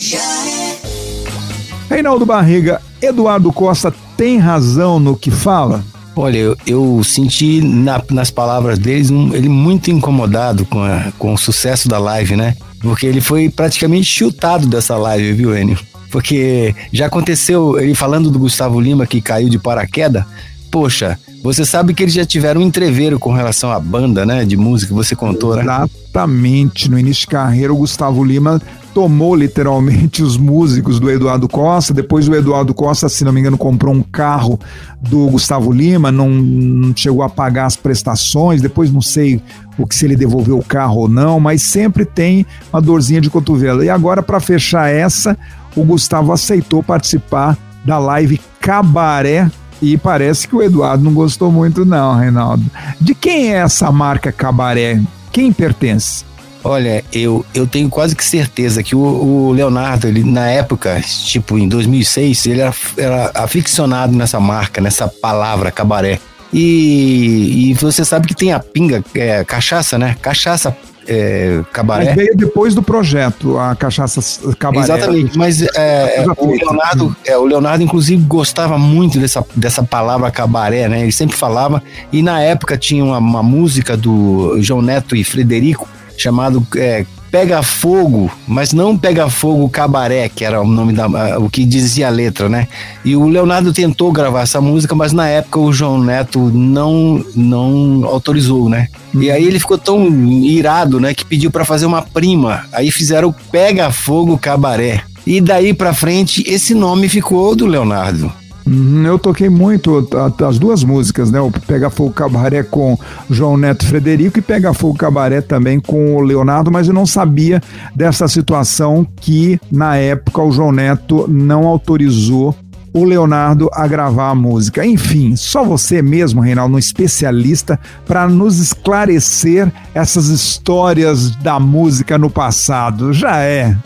Reinaldo 1.88 2.24
Barriga, 2.24 2.80
Eduardo 3.00 3.52
Costa 3.52 3.92
tem 4.16 4.38
razão 4.38 4.98
no 4.98 5.16
que 5.16 5.30
fala? 5.30 5.84
Olha, 6.16 6.36
eu, 6.38 6.56
eu 6.66 7.00
senti 7.04 7.60
na- 7.62 8.02
nas 8.10 8.30
palavras 8.30 8.78
deles 8.78 9.10
um- 9.10 9.34
ele 9.34 9.48
muito 9.48 9.90
incomodado 9.90 10.64
com, 10.66 10.82
a- 10.82 11.12
com 11.18 11.32
o 11.34 11.38
sucesso 11.38 11.88
da 11.88 11.98
live, 11.98 12.36
né? 12.36 12.54
Porque 12.82 13.06
ele 13.06 13.20
foi 13.20 13.48
praticamente 13.48 14.04
chutado 14.04 14.66
dessa 14.66 14.96
live, 14.96 15.32
viu, 15.32 15.56
Enio? 15.56 15.78
Porque 16.10 16.74
já 16.92 17.06
aconteceu, 17.06 17.80
ele 17.80 17.94
falando 17.94 18.30
do 18.30 18.38
Gustavo 18.38 18.80
Lima 18.80 19.06
que 19.06 19.20
caiu 19.20 19.48
de 19.48 19.58
paraquedas, 19.58 20.24
poxa, 20.70 21.18
você 21.42 21.64
sabe 21.64 21.94
que 21.94 22.02
eles 22.02 22.14
já 22.14 22.24
tiveram 22.24 22.60
um 22.60 22.64
entreveiro 22.64 23.18
com 23.18 23.32
relação 23.32 23.72
à 23.72 23.80
banda, 23.80 24.26
né? 24.26 24.44
De 24.44 24.56
música, 24.56 24.94
você 24.94 25.16
contou, 25.16 25.56
né? 25.56 25.62
Exatamente. 25.62 26.90
No 26.90 26.98
início 26.98 27.22
de 27.22 27.28
carreira, 27.28 27.72
o 27.72 27.76
Gustavo 27.76 28.22
Lima 28.22 28.60
tomou 28.94 29.34
literalmente 29.34 30.22
os 30.22 30.36
músicos 30.36 31.00
do 31.00 31.10
Eduardo 31.10 31.48
Costa. 31.48 31.92
Depois 31.92 32.28
o 32.28 32.34
Eduardo 32.34 32.74
Costa, 32.74 33.08
se 33.08 33.24
não 33.24 33.32
me 33.32 33.40
engano, 33.40 33.58
comprou 33.58 33.94
um 33.94 34.02
carro 34.02 34.58
do 35.00 35.26
Gustavo 35.28 35.72
Lima, 35.72 36.12
não, 36.12 36.30
não 36.30 36.94
chegou 36.94 37.22
a 37.22 37.28
pagar 37.28 37.66
as 37.66 37.76
prestações. 37.76 38.60
Depois 38.60 38.92
não 38.92 39.00
sei 39.00 39.40
o 39.78 39.86
que 39.86 39.94
se 39.94 40.04
ele 40.04 40.16
devolveu 40.16 40.58
o 40.58 40.64
carro 40.64 41.00
ou 41.00 41.08
não, 41.08 41.40
mas 41.40 41.62
sempre 41.62 42.04
tem 42.04 42.46
uma 42.72 42.80
dorzinha 42.80 43.20
de 43.20 43.30
cotovelo. 43.30 43.82
E 43.82 43.90
agora 43.90 44.22
para 44.22 44.40
fechar 44.40 44.88
essa, 44.88 45.36
o 45.74 45.84
Gustavo 45.84 46.32
aceitou 46.32 46.82
participar 46.82 47.56
da 47.84 47.98
live 47.98 48.40
Cabaré 48.60 49.50
e 49.80 49.96
parece 49.96 50.46
que 50.46 50.54
o 50.54 50.62
Eduardo 50.62 51.02
não 51.02 51.12
gostou 51.12 51.50
muito 51.50 51.84
não, 51.84 52.16
Reinaldo. 52.16 52.64
De 53.00 53.14
quem 53.14 53.52
é 53.52 53.56
essa 53.56 53.90
marca 53.90 54.30
Cabaré? 54.30 55.00
Quem 55.32 55.52
pertence? 55.52 56.24
Olha, 56.64 57.04
eu, 57.12 57.44
eu 57.54 57.66
tenho 57.66 57.88
quase 57.88 58.14
que 58.14 58.24
certeza 58.24 58.82
que 58.82 58.94
o, 58.94 59.00
o 59.00 59.52
Leonardo, 59.52 60.06
ele, 60.06 60.22
na 60.22 60.48
época, 60.48 61.00
tipo 61.24 61.58
em 61.58 61.68
2006, 61.68 62.46
ele 62.46 62.60
era, 62.60 62.74
era 62.96 63.30
aficionado 63.34 64.12
nessa 64.14 64.38
marca, 64.38 64.80
nessa 64.80 65.08
palavra 65.08 65.70
cabaré. 65.72 66.20
E, 66.52 67.70
e 67.70 67.74
você 67.74 68.04
sabe 68.04 68.28
que 68.28 68.34
tem 68.34 68.52
a 68.52 68.60
pinga, 68.60 69.02
é, 69.14 69.42
cachaça, 69.42 69.98
né? 69.98 70.14
Cachaça 70.20 70.76
é, 71.08 71.62
cabaré. 71.72 72.06
Mas 72.06 72.14
veio 72.14 72.36
depois 72.36 72.74
do 72.74 72.82
projeto, 72.82 73.58
a 73.58 73.74
cachaça 73.74 74.20
cabaré. 74.58 74.84
Exatamente, 74.84 75.36
mas 75.36 75.62
é, 75.62 76.22
é 76.22 76.24
o, 76.36 76.50
Leonardo, 76.50 77.16
é, 77.24 77.36
o 77.36 77.44
Leonardo, 77.44 77.82
inclusive, 77.82 78.22
gostava 78.22 78.78
muito 78.78 79.18
dessa, 79.18 79.44
dessa 79.56 79.82
palavra 79.82 80.30
cabaré, 80.30 80.88
né? 80.88 81.02
Ele 81.02 81.12
sempre 81.12 81.36
falava, 81.36 81.82
e 82.12 82.22
na 82.22 82.40
época 82.40 82.76
tinha 82.76 83.04
uma, 83.04 83.18
uma 83.18 83.42
música 83.42 83.96
do 83.96 84.58
João 84.60 84.82
Neto 84.82 85.16
e 85.16 85.24
Frederico, 85.24 85.88
chamado 86.16 86.66
é, 86.76 87.04
Pega 87.32 87.62
Fogo, 87.62 88.30
mas 88.46 88.74
não 88.74 88.96
Pega 88.96 89.30
Fogo 89.30 89.66
Cabaré, 89.68 90.28
que 90.28 90.44
era 90.44 90.60
o 90.60 90.66
nome 90.66 90.92
da 90.92 91.38
o 91.38 91.48
que 91.48 91.64
dizia 91.64 92.08
a 92.08 92.10
letra, 92.10 92.46
né? 92.46 92.68
E 93.02 93.16
o 93.16 93.26
Leonardo 93.26 93.72
tentou 93.72 94.12
gravar 94.12 94.42
essa 94.42 94.60
música, 94.60 94.94
mas 94.94 95.14
na 95.14 95.26
época 95.26 95.58
o 95.58 95.72
João 95.72 95.98
Neto 95.98 96.38
não 96.52 97.24
não 97.34 98.04
autorizou, 98.04 98.68
né? 98.68 98.88
E 99.14 99.30
aí 99.30 99.44
ele 99.44 99.58
ficou 99.58 99.78
tão 99.78 100.06
irado, 100.42 101.00
né, 101.00 101.14
que 101.14 101.24
pediu 101.24 101.50
para 101.50 101.64
fazer 101.64 101.86
uma 101.86 102.02
prima. 102.02 102.66
Aí 102.70 102.90
fizeram 102.90 103.34
Pega 103.50 103.90
Fogo 103.90 104.36
Cabaré. 104.36 105.02
E 105.26 105.40
daí 105.40 105.72
para 105.72 105.94
frente 105.94 106.44
esse 106.46 106.74
nome 106.74 107.08
ficou 107.08 107.56
do 107.56 107.64
Leonardo. 107.64 108.30
Uhum, 108.66 109.04
eu 109.06 109.18
toquei 109.18 109.48
muito 109.48 110.08
as 110.46 110.58
duas 110.58 110.84
músicas, 110.84 111.30
né? 111.30 111.40
O 111.40 111.50
Pega 111.50 111.90
Fogo 111.90 112.12
Cabaré 112.12 112.62
com 112.62 112.98
João 113.28 113.56
Neto 113.56 113.86
Frederico 113.86 114.38
e 114.38 114.42
Pega 114.42 114.72
Fogo 114.72 114.96
Cabaré 114.96 115.40
também 115.40 115.80
com 115.80 116.16
o 116.16 116.20
Leonardo, 116.20 116.70
mas 116.70 116.88
eu 116.88 116.94
não 116.94 117.06
sabia 117.06 117.60
dessa 117.94 118.28
situação 118.28 119.06
que 119.16 119.60
na 119.70 119.96
época 119.96 120.42
o 120.42 120.52
João 120.52 120.72
Neto 120.72 121.26
não 121.28 121.66
autorizou 121.66 122.54
o 122.92 123.04
Leonardo 123.04 123.70
a 123.72 123.86
gravar 123.86 124.30
a 124.30 124.34
música. 124.34 124.84
Enfim, 124.84 125.34
só 125.34 125.64
você 125.64 126.02
mesmo, 126.02 126.40
Reinaldo, 126.40 126.74
um 126.74 126.78
especialista, 126.78 127.80
para 128.06 128.28
nos 128.28 128.58
esclarecer 128.58 129.72
essas 129.94 130.28
histórias 130.28 131.34
da 131.36 131.58
música 131.58 132.18
no 132.18 132.28
passado. 132.28 133.12
Já 133.12 133.38
é. 133.38 133.76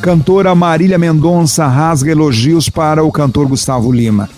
Cantora 0.00 0.54
Marília 0.54 0.96
Mendonça 0.96 1.66
rasga 1.66 2.12
elogios 2.12 2.68
para 2.68 3.02
o 3.02 3.10
cantor 3.10 3.48
Gustavo 3.48 3.90
Lima. 3.90 4.28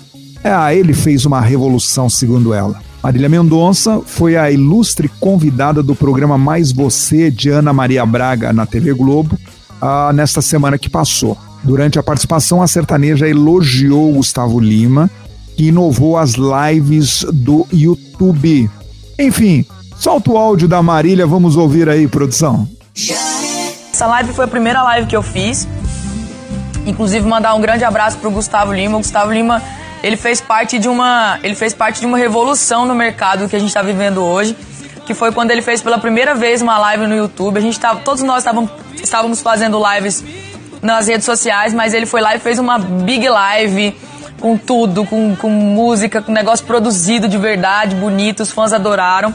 É, 0.42 0.76
ele 0.76 0.94
fez 0.94 1.26
uma 1.26 1.40
revolução, 1.40 2.08
segundo 2.08 2.54
ela. 2.54 2.80
Marília 3.02 3.28
Mendonça 3.28 4.00
foi 4.04 4.36
a 4.36 4.50
ilustre 4.50 5.10
convidada 5.20 5.82
do 5.82 5.94
programa 5.94 6.38
Mais 6.38 6.72
Você 6.72 7.30
de 7.30 7.50
Ana 7.50 7.72
Maria 7.72 8.04
Braga 8.06 8.52
na 8.52 8.64
TV 8.66 8.94
Globo 8.94 9.38
ah, 9.80 10.12
nesta 10.14 10.40
semana 10.40 10.78
que 10.78 10.88
passou. 10.88 11.36
Durante 11.62 11.98
a 11.98 12.02
participação, 12.02 12.62
a 12.62 12.66
sertaneja 12.66 13.28
elogiou 13.28 14.14
Gustavo 14.14 14.58
Lima, 14.58 15.10
que 15.56 15.68
inovou 15.68 16.16
as 16.16 16.34
lives 16.34 17.24
do 17.32 17.66
YouTube. 17.70 18.68
Enfim, 19.18 19.64
solta 19.98 20.30
o 20.30 20.38
áudio 20.38 20.66
da 20.66 20.82
Marília, 20.82 21.26
vamos 21.26 21.56
ouvir 21.56 21.88
aí, 21.88 22.08
produção. 22.08 22.66
Essa 24.00 24.06
live 24.06 24.32
foi 24.32 24.46
a 24.46 24.48
primeira 24.48 24.82
live 24.82 25.06
que 25.06 25.14
eu 25.14 25.22
fiz. 25.22 25.68
Inclusive 26.86 27.28
mandar 27.28 27.52
um 27.52 27.60
grande 27.60 27.84
abraço 27.84 28.16
pro 28.16 28.30
Gustavo 28.30 28.72
Lima. 28.72 28.96
O 28.96 29.00
Gustavo 29.00 29.30
Lima, 29.30 29.62
ele 30.02 30.16
fez 30.16 30.40
parte 30.40 30.78
de 30.78 30.88
uma, 30.88 31.38
ele 31.42 31.54
fez 31.54 31.74
parte 31.74 32.00
de 32.00 32.06
uma 32.06 32.16
revolução 32.16 32.86
no 32.86 32.94
mercado 32.94 33.46
que 33.46 33.54
a 33.54 33.58
gente 33.58 33.68
está 33.68 33.82
vivendo 33.82 34.24
hoje, 34.24 34.56
que 35.04 35.12
foi 35.12 35.32
quando 35.32 35.50
ele 35.50 35.60
fez 35.60 35.82
pela 35.82 35.98
primeira 35.98 36.34
vez 36.34 36.62
uma 36.62 36.78
live 36.78 37.06
no 37.06 37.14
YouTube. 37.14 37.58
A 37.58 37.60
gente 37.60 37.78
tava, 37.78 38.00
todos 38.00 38.22
nós 38.22 38.38
estávamos, 38.38 38.70
estávamos 38.94 39.42
fazendo 39.42 39.78
lives 39.92 40.24
nas 40.80 41.06
redes 41.06 41.26
sociais, 41.26 41.74
mas 41.74 41.92
ele 41.92 42.06
foi 42.06 42.22
lá 42.22 42.34
e 42.34 42.38
fez 42.38 42.58
uma 42.58 42.78
big 42.78 43.28
live 43.28 43.94
com 44.40 44.56
tudo, 44.56 45.04
com, 45.04 45.36
com 45.36 45.50
música, 45.50 46.22
com 46.22 46.32
negócio 46.32 46.64
produzido 46.64 47.28
de 47.28 47.36
verdade, 47.36 47.94
bonito, 47.96 48.44
os 48.44 48.50
fãs 48.50 48.72
adoraram. 48.72 49.34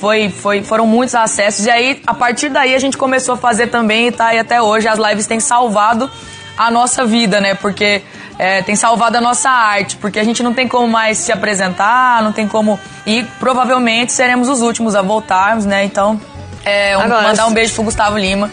Foi, 0.00 0.30
foi, 0.30 0.62
foram 0.62 0.86
muitos 0.86 1.14
acessos. 1.14 1.66
E 1.66 1.70
aí, 1.70 2.00
a 2.06 2.14
partir 2.14 2.48
daí, 2.48 2.74
a 2.74 2.78
gente 2.78 2.96
começou 2.96 3.34
a 3.34 3.36
fazer 3.36 3.66
também 3.66 4.08
e 4.08 4.12
tá 4.12 4.26
aí 4.26 4.38
até 4.38 4.62
hoje. 4.62 4.86
As 4.86 4.98
lives 4.98 5.26
têm 5.26 5.40
salvado 5.40 6.08
a 6.56 6.70
nossa 6.70 7.04
vida, 7.04 7.40
né? 7.40 7.54
Porque 7.54 8.02
é, 8.38 8.62
tem 8.62 8.76
salvado 8.76 9.16
a 9.16 9.20
nossa 9.20 9.50
arte, 9.50 9.96
porque 9.96 10.20
a 10.20 10.24
gente 10.24 10.40
não 10.40 10.54
tem 10.54 10.68
como 10.68 10.86
mais 10.86 11.18
se 11.18 11.32
apresentar, 11.32 12.22
não 12.22 12.32
tem 12.32 12.46
como. 12.46 12.78
E 13.04 13.24
provavelmente 13.40 14.12
seremos 14.12 14.48
os 14.48 14.60
últimos 14.60 14.94
a 14.94 15.02
voltarmos, 15.02 15.66
né? 15.66 15.84
Então, 15.84 16.20
é, 16.64 16.96
um, 16.96 17.08
mandar 17.08 17.46
um 17.46 17.52
beijo 17.52 17.74
pro 17.74 17.82
Gustavo 17.82 18.16
Lima. 18.16 18.48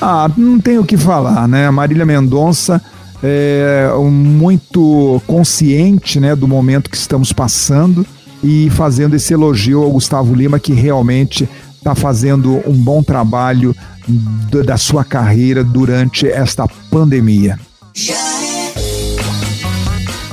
Ah, 0.00 0.30
não 0.36 0.58
tem 0.58 0.78
o 0.78 0.84
que 0.84 0.96
falar, 0.96 1.46
né? 1.46 1.66
A 1.66 1.72
Marília 1.72 2.06
Mendonça 2.06 2.82
é 3.22 3.90
muito 4.10 5.20
consciente, 5.26 6.20
né, 6.20 6.36
do 6.36 6.46
momento 6.46 6.88
que 6.88 6.96
estamos 6.96 7.32
passando 7.32 8.06
e 8.46 8.70
fazendo 8.70 9.16
esse 9.16 9.34
elogio 9.34 9.82
ao 9.82 9.90
Gustavo 9.90 10.32
Lima, 10.32 10.60
que 10.60 10.72
realmente 10.72 11.48
está 11.76 11.96
fazendo 11.96 12.62
um 12.64 12.72
bom 12.72 13.02
trabalho 13.02 13.74
da 14.64 14.76
sua 14.76 15.04
carreira 15.04 15.64
durante 15.64 16.28
esta 16.28 16.68
pandemia. 16.88 17.58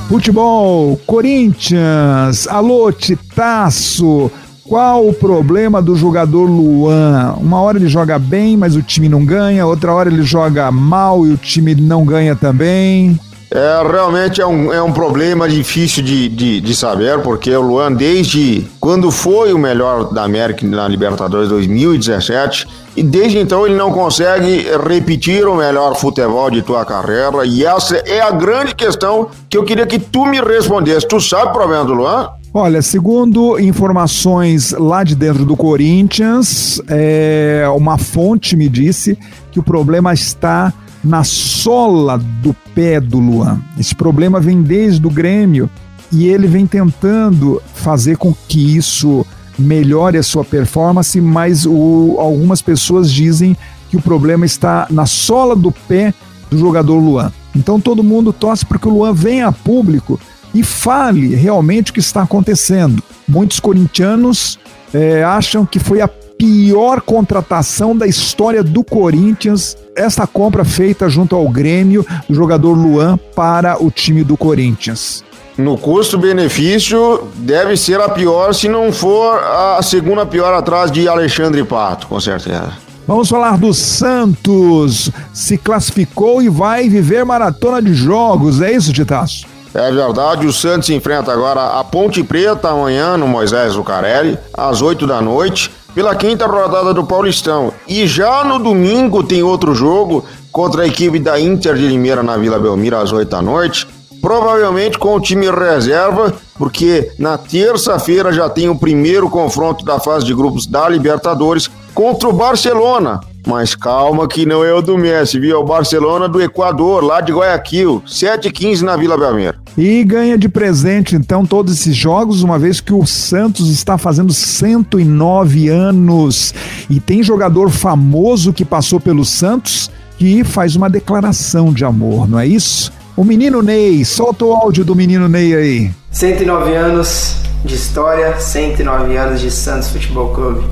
Futebol, 0.08 0.96
Corinthians, 1.04 2.46
alô 2.46 2.92
Titaço, 2.92 4.30
qual 4.62 5.08
o 5.08 5.12
problema 5.12 5.82
do 5.82 5.96
jogador 5.96 6.44
Luan? 6.44 7.34
Uma 7.40 7.60
hora 7.62 7.78
ele 7.78 7.88
joga 7.88 8.16
bem, 8.16 8.56
mas 8.56 8.76
o 8.76 8.82
time 8.82 9.08
não 9.08 9.24
ganha, 9.24 9.66
outra 9.66 9.92
hora 9.92 10.08
ele 10.08 10.22
joga 10.22 10.70
mal 10.70 11.26
e 11.26 11.32
o 11.32 11.36
time 11.36 11.74
não 11.74 12.04
ganha 12.04 12.36
também. 12.36 13.18
É, 13.54 13.88
realmente 13.88 14.40
é 14.40 14.46
um, 14.46 14.72
é 14.72 14.82
um 14.82 14.92
problema 14.92 15.48
difícil 15.48 16.02
de, 16.02 16.28
de, 16.28 16.60
de 16.60 16.74
saber, 16.74 17.20
porque 17.20 17.54
o 17.54 17.60
Luan, 17.60 17.92
desde 17.92 18.66
quando 18.80 19.12
foi 19.12 19.52
o 19.52 19.58
melhor 19.58 20.12
da 20.12 20.24
América 20.24 20.66
na 20.66 20.88
Libertadores 20.88 21.48
2017, 21.50 22.66
e 22.96 23.02
desde 23.04 23.38
então 23.38 23.64
ele 23.64 23.76
não 23.76 23.92
consegue 23.92 24.66
repetir 24.88 25.46
o 25.46 25.54
melhor 25.54 25.94
futebol 25.94 26.50
de 26.50 26.62
tua 26.62 26.84
carreira, 26.84 27.46
e 27.46 27.64
essa 27.64 27.94
é 27.98 28.20
a 28.20 28.32
grande 28.32 28.74
questão 28.74 29.28
que 29.48 29.56
eu 29.56 29.62
queria 29.62 29.86
que 29.86 30.00
tu 30.00 30.26
me 30.26 30.40
respondesse. 30.40 31.06
Tu 31.06 31.20
sabe 31.20 31.50
o 31.50 31.52
problema 31.52 31.84
do 31.84 31.94
Luan? 31.94 32.30
Olha, 32.52 32.82
segundo 32.82 33.56
informações 33.60 34.72
lá 34.72 35.04
de 35.04 35.14
dentro 35.14 35.44
do 35.44 35.56
Corinthians, 35.56 36.82
é, 36.88 37.64
uma 37.76 37.98
fonte 37.98 38.56
me 38.56 38.68
disse 38.68 39.16
que 39.52 39.60
o 39.60 39.62
problema 39.62 40.12
está 40.12 40.72
na 41.04 41.22
sola 41.22 42.18
do 42.18 42.54
pé 42.74 43.00
do 43.00 43.18
Luan. 43.18 43.60
Esse 43.78 43.94
problema 43.94 44.40
vem 44.40 44.62
desde 44.62 45.06
o 45.06 45.10
Grêmio 45.10 45.68
e 46.10 46.26
ele 46.26 46.46
vem 46.46 46.66
tentando 46.66 47.60
fazer 47.74 48.16
com 48.16 48.34
que 48.48 48.76
isso 48.76 49.26
melhore 49.58 50.16
a 50.16 50.22
sua 50.22 50.44
performance, 50.44 51.20
mas 51.20 51.66
o, 51.66 52.16
algumas 52.18 52.62
pessoas 52.62 53.12
dizem 53.12 53.56
que 53.90 53.96
o 53.96 54.02
problema 54.02 54.44
está 54.44 54.86
na 54.90 55.06
sola 55.06 55.54
do 55.54 55.70
pé 55.70 56.14
do 56.50 56.58
jogador 56.58 56.98
Luan. 56.98 57.32
Então 57.54 57.80
todo 57.80 58.02
mundo 58.02 58.32
torce 58.32 58.64
para 58.64 58.78
que 58.78 58.88
o 58.88 58.92
Luan 58.92 59.12
venha 59.12 59.48
a 59.48 59.52
público 59.52 60.18
e 60.54 60.62
fale 60.62 61.34
realmente 61.34 61.90
o 61.90 61.94
que 61.94 62.00
está 62.00 62.22
acontecendo. 62.22 63.02
Muitos 63.28 63.60
corintianos 63.60 64.58
é, 64.92 65.22
acham 65.22 65.66
que 65.66 65.78
foi 65.78 66.00
a 66.00 66.08
pior 66.38 67.00
contratação 67.00 67.96
da 67.96 68.06
história 68.06 68.62
do 68.62 68.82
Corinthians. 68.84 69.76
Esta 69.96 70.26
compra 70.26 70.64
feita 70.64 71.08
junto 71.08 71.36
ao 71.36 71.48
Grêmio 71.48 72.04
do 72.28 72.34
jogador 72.34 72.72
Luan 72.72 73.18
para 73.34 73.82
o 73.82 73.90
time 73.90 74.24
do 74.24 74.36
Corinthians. 74.36 75.24
No 75.56 75.78
custo-benefício, 75.78 77.28
deve 77.36 77.76
ser 77.76 78.00
a 78.00 78.08
pior, 78.08 78.52
se 78.52 78.68
não 78.68 78.92
for 78.92 79.38
a 79.38 79.80
segunda 79.82 80.26
pior 80.26 80.52
atrás 80.52 80.90
de 80.90 81.06
Alexandre 81.08 81.62
Pato, 81.62 82.08
com 82.08 82.18
certeza. 82.18 82.72
Vamos 83.06 83.28
falar 83.28 83.56
do 83.58 83.72
Santos. 83.72 85.10
Se 85.32 85.56
classificou 85.56 86.42
e 86.42 86.48
vai 86.48 86.88
viver 86.88 87.24
maratona 87.24 87.80
de 87.80 87.94
jogos, 87.94 88.60
é 88.62 88.72
isso, 88.72 88.92
Titaço? 88.92 89.46
É 89.74 89.90
verdade, 89.92 90.46
o 90.46 90.52
Santos 90.52 90.88
enfrenta 90.90 91.32
agora 91.32 91.78
a 91.78 91.84
Ponte 91.84 92.22
Preta 92.22 92.70
amanhã 92.70 93.16
no 93.16 93.26
Moisés 93.26 93.74
Lucarelli, 93.74 94.38
às 94.52 94.80
8 94.80 95.06
da 95.06 95.20
noite. 95.20 95.70
Pela 95.94 96.14
quinta 96.14 96.46
rodada 96.46 96.92
do 96.92 97.04
Paulistão. 97.04 97.72
E 97.86 98.06
já 98.06 98.44
no 98.44 98.58
domingo 98.58 99.22
tem 99.22 99.42
outro 99.42 99.74
jogo 99.74 100.24
contra 100.50 100.82
a 100.82 100.86
equipe 100.86 101.18
da 101.18 101.38
Inter 101.40 101.74
de 101.74 101.86
Limeira 101.86 102.22
na 102.22 102.36
Vila 102.36 102.58
Belmiro 102.58 102.96
às 102.96 103.12
8 103.12 103.28
da 103.28 103.40
noite. 103.40 103.86
Provavelmente 104.20 104.98
com 104.98 105.14
o 105.14 105.20
time 105.20 105.50
reserva, 105.50 106.34
porque 106.56 107.12
na 107.18 107.36
terça-feira 107.36 108.32
já 108.32 108.48
tem 108.48 108.68
o 108.68 108.78
primeiro 108.78 109.28
confronto 109.28 109.84
da 109.84 110.00
fase 110.00 110.24
de 110.24 110.34
grupos 110.34 110.66
da 110.66 110.88
Libertadores 110.88 111.70
contra 111.94 112.28
o 112.28 112.32
Barcelona. 112.32 113.20
Mas 113.46 113.74
calma 113.74 114.26
que 114.26 114.46
não 114.46 114.64
é 114.64 114.72
o 114.72 114.80
do 114.80 114.96
Messi, 114.96 115.38
viu? 115.38 115.56
É 115.56 115.58
o 115.58 115.64
Barcelona 115.64 116.28
do 116.28 116.40
Equador, 116.40 117.04
lá 117.04 117.20
de 117.20 117.32
Guayaquil, 117.32 118.02
7h15 118.06 118.80
na 118.80 118.96
Vila 118.96 119.18
Belmiro. 119.18 119.58
E 119.76 120.02
ganha 120.04 120.38
de 120.38 120.48
presente, 120.48 121.14
então, 121.14 121.44
todos 121.44 121.74
esses 121.74 121.94
jogos, 121.94 122.42
uma 122.42 122.58
vez 122.58 122.80
que 122.80 122.94
o 122.94 123.04
Santos 123.04 123.68
está 123.68 123.98
fazendo 123.98 124.32
109 124.32 125.68
anos. 125.68 126.54
E 126.88 127.00
tem 127.00 127.22
jogador 127.22 127.70
famoso 127.70 128.52
que 128.52 128.64
passou 128.64 128.98
pelo 128.98 129.24
Santos 129.24 129.90
que 130.16 130.44
faz 130.44 130.76
uma 130.76 130.88
declaração 130.88 131.72
de 131.72 131.84
amor, 131.84 132.28
não 132.28 132.38
é 132.38 132.46
isso? 132.46 132.92
O 133.16 133.24
menino 133.24 133.62
Ney, 133.62 134.04
solta 134.04 134.44
o 134.44 134.52
áudio 134.52 134.84
do 134.84 134.94
menino 134.94 135.28
Ney 135.28 135.54
aí. 135.54 135.90
109 136.10 136.74
anos 136.74 137.36
de 137.64 137.74
história, 137.74 138.38
109 138.38 139.16
anos 139.16 139.40
de 139.40 139.50
Santos 139.50 139.88
Futebol 139.88 140.32
Clube. 140.32 140.64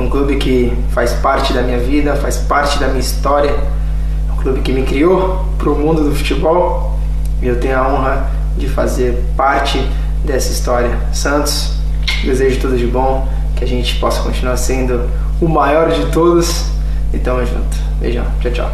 Um 0.00 0.08
clube 0.08 0.36
que 0.36 0.72
faz 0.92 1.12
parte 1.12 1.52
da 1.52 1.62
minha 1.62 1.78
vida, 1.78 2.16
faz 2.16 2.38
parte 2.38 2.78
da 2.78 2.88
minha 2.88 3.00
história. 3.00 3.54
Um 4.32 4.36
clube 4.42 4.60
que 4.62 4.72
me 4.72 4.82
criou 4.82 5.44
para 5.58 5.68
o 5.68 5.78
mundo 5.78 6.02
do 6.02 6.14
futebol 6.14 6.98
e 7.42 7.46
eu 7.46 7.60
tenho 7.60 7.78
a 7.78 7.86
honra 7.86 8.30
de 8.56 8.66
fazer 8.66 9.22
parte 9.36 9.78
dessa 10.24 10.50
história. 10.50 10.98
Santos, 11.12 11.74
desejo 12.24 12.60
tudo 12.60 12.78
de 12.78 12.86
bom, 12.86 13.28
que 13.56 13.62
a 13.62 13.66
gente 13.66 13.96
possa 14.00 14.22
continuar 14.22 14.56
sendo 14.56 15.06
o 15.38 15.46
maior 15.46 15.90
de 15.90 16.06
todos 16.06 16.64
e 17.12 17.18
tamo 17.18 17.44
junto. 17.44 17.76
Beijão, 18.00 18.24
tchau, 18.40 18.52
tchau. 18.52 18.72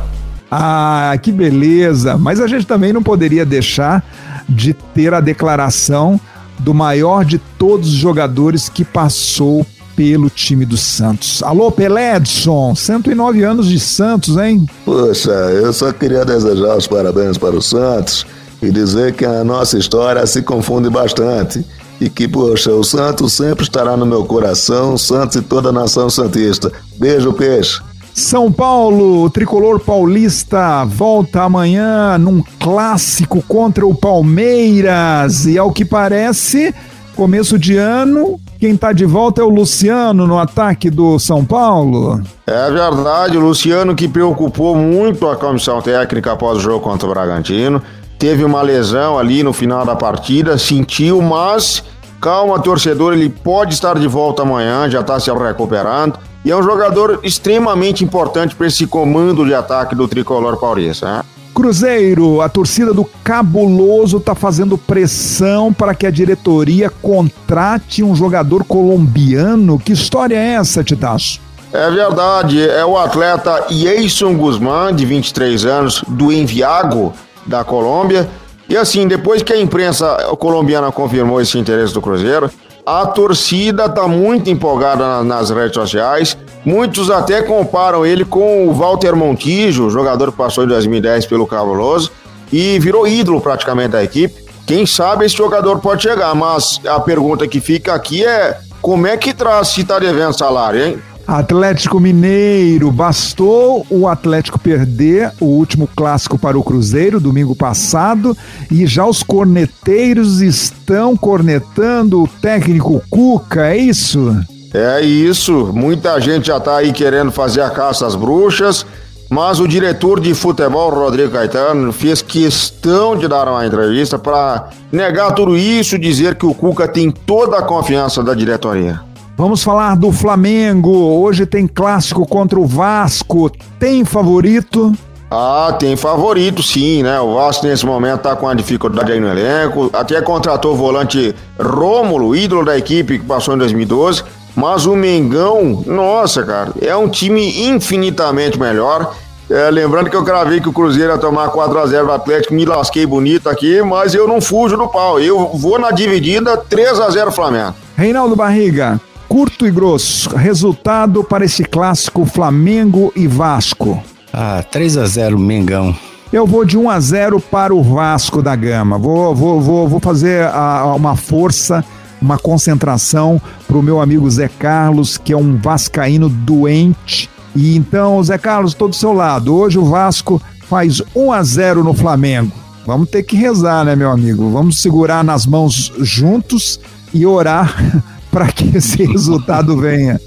Ah, 0.48 1.12
que 1.20 1.32
beleza! 1.32 2.16
Mas 2.16 2.40
a 2.40 2.46
gente 2.46 2.64
também 2.64 2.92
não 2.92 3.02
poderia 3.02 3.44
deixar 3.44 4.04
de 4.48 4.72
ter 4.72 5.12
a 5.12 5.20
declaração 5.20 6.20
do 6.56 6.72
maior 6.72 7.24
de 7.24 7.38
todos 7.38 7.88
os 7.88 7.96
jogadores 7.96 8.68
que 8.68 8.84
passou 8.84 9.66
pelo 9.96 10.28
time 10.28 10.66
do 10.66 10.76
Santos. 10.76 11.42
Alô, 11.42 11.72
Pelé 11.72 12.16
Edson, 12.16 12.74
109 12.74 13.42
anos 13.42 13.66
de 13.66 13.80
Santos, 13.80 14.36
hein? 14.36 14.66
Poxa, 14.84 15.30
eu 15.30 15.72
só 15.72 15.90
queria 15.92 16.24
desejar 16.24 16.76
os 16.76 16.86
parabéns 16.86 17.38
para 17.38 17.56
o 17.56 17.62
Santos 17.62 18.26
e 18.60 18.70
dizer 18.70 19.14
que 19.14 19.24
a 19.24 19.42
nossa 19.42 19.78
história 19.78 20.24
se 20.26 20.42
confunde 20.42 20.90
bastante. 20.90 21.64
E 21.98 22.10
que, 22.10 22.28
poxa, 22.28 22.70
o 22.72 22.84
Santos 22.84 23.32
sempre 23.32 23.64
estará 23.64 23.96
no 23.96 24.04
meu 24.04 24.22
coração, 24.26 24.98
Santos 24.98 25.36
e 25.36 25.42
toda 25.42 25.70
a 25.70 25.72
nação 25.72 26.10
santista. 26.10 26.70
Beijo, 26.98 27.32
peixe. 27.32 27.80
São 28.12 28.50
Paulo, 28.50 29.24
o 29.24 29.30
tricolor 29.30 29.78
paulista 29.78 30.84
volta 30.86 31.42
amanhã 31.42 32.16
num 32.18 32.42
clássico 32.58 33.42
contra 33.42 33.86
o 33.86 33.94
Palmeiras. 33.94 35.46
E 35.46 35.58
ao 35.58 35.70
que 35.70 35.84
parece, 35.84 36.74
começo 37.16 37.58
de 37.58 37.76
ano, 37.76 38.38
quem 38.60 38.76
tá 38.76 38.92
de 38.92 39.06
volta 39.06 39.40
é 39.40 39.44
o 39.44 39.48
Luciano 39.48 40.26
no 40.26 40.38
ataque 40.38 40.90
do 40.90 41.18
São 41.18 41.44
Paulo. 41.44 42.22
É 42.46 42.70
verdade, 42.70 43.38
o 43.38 43.40
Luciano 43.40 43.94
que 43.94 44.06
preocupou 44.06 44.76
muito 44.76 45.26
a 45.26 45.34
comissão 45.34 45.80
técnica 45.80 46.32
após 46.32 46.58
o 46.58 46.60
jogo 46.60 46.80
contra 46.80 47.08
o 47.08 47.10
Bragantino. 47.10 47.82
Teve 48.18 48.44
uma 48.44 48.60
lesão 48.60 49.18
ali 49.18 49.42
no 49.42 49.54
final 49.54 49.84
da 49.84 49.96
partida, 49.96 50.58
sentiu, 50.58 51.22
mas 51.22 51.82
calma, 52.20 52.60
torcedor, 52.60 53.14
ele 53.14 53.30
pode 53.30 53.72
estar 53.72 53.98
de 53.98 54.06
volta 54.06 54.42
amanhã, 54.42 54.88
já 54.88 55.00
está 55.00 55.18
se 55.18 55.32
recuperando. 55.32 56.18
E 56.44 56.50
é 56.50 56.56
um 56.56 56.62
jogador 56.62 57.20
extremamente 57.22 58.04
importante 58.04 58.54
para 58.54 58.66
esse 58.66 58.86
comando 58.86 59.44
de 59.44 59.54
ataque 59.54 59.94
do 59.94 60.06
tricolor 60.06 60.58
paulista. 60.58 61.06
Né? 61.06 61.22
Cruzeiro, 61.56 62.42
a 62.42 62.50
torcida 62.50 62.92
do 62.92 63.02
Cabuloso 63.24 64.20
tá 64.20 64.34
fazendo 64.34 64.76
pressão 64.76 65.72
para 65.72 65.94
que 65.94 66.06
a 66.06 66.10
diretoria 66.10 66.90
contrate 66.90 68.02
um 68.02 68.14
jogador 68.14 68.62
colombiano. 68.62 69.78
Que 69.78 69.94
história 69.94 70.36
é 70.36 70.52
essa, 70.52 70.84
Titaço? 70.84 71.40
É 71.72 71.90
verdade, 71.90 72.60
é 72.60 72.84
o 72.84 72.98
atleta 72.98 73.68
Jason 73.70 74.34
Guzmán, 74.34 74.94
de 74.94 75.06
23 75.06 75.64
anos, 75.64 76.04
do 76.06 76.30
Enviago, 76.30 77.14
da 77.46 77.64
Colômbia. 77.64 78.28
E 78.68 78.76
assim, 78.76 79.08
depois 79.08 79.42
que 79.42 79.54
a 79.54 79.58
imprensa 79.58 80.14
colombiana 80.38 80.92
confirmou 80.92 81.40
esse 81.40 81.56
interesse 81.58 81.94
do 81.94 82.02
Cruzeiro, 82.02 82.50
a 82.86 83.04
torcida 83.04 83.86
está 83.86 84.06
muito 84.06 84.48
empolgada 84.48 85.24
nas 85.24 85.50
redes 85.50 85.74
sociais. 85.74 86.38
Muitos 86.64 87.10
até 87.10 87.42
comparam 87.42 88.06
ele 88.06 88.24
com 88.24 88.68
o 88.68 88.72
Walter 88.72 89.16
Montijo, 89.16 89.90
jogador 89.90 90.30
que 90.30 90.38
passou 90.38 90.62
em 90.62 90.68
2010 90.68 91.26
pelo 91.26 91.48
Cabuloso 91.48 92.12
e 92.52 92.78
virou 92.78 93.08
ídolo 93.08 93.40
praticamente 93.40 93.90
da 93.90 94.04
equipe. 94.04 94.46
Quem 94.64 94.86
sabe 94.86 95.26
esse 95.26 95.36
jogador 95.36 95.80
pode 95.80 96.04
chegar, 96.04 96.32
mas 96.34 96.80
a 96.86 97.00
pergunta 97.00 97.46
que 97.48 97.60
fica 97.60 97.92
aqui 97.92 98.24
é 98.24 98.58
como 98.80 99.06
é 99.06 99.16
que 99.16 99.34
traz 99.34 99.68
se 99.68 99.80
está 99.80 99.98
devendo 99.98 100.36
salário, 100.36 100.80
hein? 100.80 101.02
Atlético 101.26 101.98
Mineiro, 101.98 102.92
bastou 102.92 103.84
o 103.90 104.06
Atlético 104.06 104.60
perder 104.60 105.32
o 105.40 105.46
último 105.46 105.88
clássico 105.96 106.38
para 106.38 106.56
o 106.56 106.62
Cruzeiro 106.62 107.18
domingo 107.18 107.56
passado 107.56 108.36
e 108.70 108.86
já 108.86 109.04
os 109.04 109.24
corneteiros 109.24 110.40
estão 110.40 111.16
cornetando 111.16 112.22
o 112.22 112.28
técnico 112.28 113.02
Cuca, 113.10 113.66
é 113.66 113.76
isso? 113.76 114.40
É 114.72 115.00
isso, 115.00 115.72
muita 115.74 116.20
gente 116.20 116.46
já 116.46 116.58
está 116.58 116.76
aí 116.76 116.92
querendo 116.92 117.32
fazer 117.32 117.62
a 117.62 117.70
caça 117.70 118.06
às 118.06 118.14
bruxas, 118.14 118.86
mas 119.28 119.58
o 119.58 119.66
diretor 119.66 120.20
de 120.20 120.32
futebol, 120.32 120.90
Rodrigo 120.90 121.32
Caetano, 121.32 121.92
fez 121.92 122.22
questão 122.22 123.16
de 123.16 123.26
dar 123.26 123.48
uma 123.48 123.66
entrevista 123.66 124.16
para 124.16 124.68
negar 124.92 125.32
tudo 125.32 125.56
isso, 125.56 125.98
dizer 125.98 126.36
que 126.36 126.46
o 126.46 126.54
Cuca 126.54 126.86
tem 126.86 127.10
toda 127.10 127.58
a 127.58 127.62
confiança 127.62 128.22
da 128.22 128.34
diretoria. 128.34 129.05
Vamos 129.36 129.62
falar 129.62 129.96
do 129.96 130.10
Flamengo. 130.10 130.90
Hoje 130.90 131.44
tem 131.44 131.66
clássico 131.66 132.26
contra 132.26 132.58
o 132.58 132.64
Vasco. 132.64 133.50
Tem 133.78 134.02
favorito? 134.02 134.94
Ah, 135.30 135.76
tem 135.78 135.94
favorito 135.94 136.62
sim, 136.62 137.02
né? 137.02 137.20
O 137.20 137.34
Vasco 137.34 137.66
nesse 137.66 137.84
momento 137.84 138.22
tá 138.22 138.34
com 138.34 138.46
uma 138.46 138.56
dificuldade 138.56 139.12
aí 139.12 139.20
no 139.20 139.28
elenco. 139.28 139.90
Até 139.92 140.22
contratou 140.22 140.72
o 140.72 140.76
volante 140.76 141.34
Rômulo, 141.60 142.34
ídolo 142.34 142.64
da 142.64 142.78
equipe 142.78 143.18
que 143.18 143.26
passou 143.26 143.54
em 143.54 143.58
2012. 143.58 144.24
Mas 144.54 144.86
o 144.86 144.96
Mengão, 144.96 145.84
nossa, 145.84 146.42
cara, 146.42 146.72
é 146.80 146.96
um 146.96 147.06
time 147.06 147.68
infinitamente 147.68 148.58
melhor. 148.58 149.14
É, 149.50 149.70
lembrando 149.70 150.08
que 150.08 150.16
eu 150.16 150.24
gravei 150.24 150.62
que 150.62 150.68
o 150.68 150.72
Cruzeiro 150.72 151.12
ia 151.12 151.18
tomar 151.18 151.50
4x0 151.50 152.06
do 152.06 152.12
Atlético, 152.12 152.54
me 152.54 152.64
lasquei 152.64 153.04
bonito 153.04 153.50
aqui, 153.50 153.82
mas 153.82 154.14
eu 154.14 154.26
não 154.26 154.40
fujo 154.40 154.78
do 154.78 154.88
pau. 154.88 155.20
Eu 155.20 155.50
vou 155.54 155.78
na 155.78 155.90
dividida 155.90 156.56
3x0 156.56 157.30
Flamengo. 157.32 157.74
Reinaldo 157.96 158.34
Barriga, 158.34 158.98
curto 159.28 159.66
e 159.66 159.70
grosso, 159.70 160.34
resultado 160.36 161.22
para 161.22 161.44
esse 161.44 161.64
clássico 161.64 162.24
Flamengo 162.24 163.12
e 163.14 163.26
Vasco. 163.26 164.02
Ah, 164.32 164.64
3 164.70 164.96
a 164.98 165.06
0 165.06 165.38
Mengão. 165.38 165.94
Eu 166.32 166.46
vou 166.46 166.64
de 166.64 166.76
1 166.76 166.90
a 166.90 167.00
0 167.00 167.40
para 167.40 167.74
o 167.74 167.82
Vasco 167.82 168.42
da 168.42 168.54
Gama. 168.56 168.98
Vou, 168.98 169.34
vou, 169.34 169.60
vou, 169.60 169.88
vou 169.88 170.00
fazer 170.00 170.44
a, 170.44 170.92
uma 170.94 171.16
força, 171.16 171.84
uma 172.20 172.38
concentração 172.38 173.40
para 173.66 173.76
o 173.76 173.82
meu 173.82 174.00
amigo 174.00 174.30
Zé 174.30 174.48
Carlos, 174.48 175.16
que 175.16 175.32
é 175.32 175.36
um 175.36 175.56
vascaíno 175.56 176.28
doente. 176.28 177.30
E 177.54 177.76
então, 177.76 178.22
Zé 178.22 178.38
Carlos, 178.38 178.72
estou 178.72 178.88
do 178.88 178.96
seu 178.96 179.12
lado. 179.12 179.54
Hoje 179.54 179.78
o 179.78 179.84
Vasco 179.84 180.40
faz 180.68 181.00
1 181.14 181.32
a 181.32 181.42
0 181.42 181.84
no 181.84 181.94
Flamengo. 181.94 182.52
Vamos 182.86 183.08
ter 183.08 183.22
que 183.22 183.36
rezar, 183.36 183.84
né, 183.84 183.96
meu 183.96 184.10
amigo? 184.10 184.50
Vamos 184.50 184.80
segurar 184.80 185.24
nas 185.24 185.46
mãos 185.46 185.92
juntos 185.98 186.78
e 187.12 187.24
orar 187.24 188.04
para 188.36 188.48
que 188.48 188.76
esse 188.76 189.02
resultado 189.10 189.78
venha. 189.78 190.20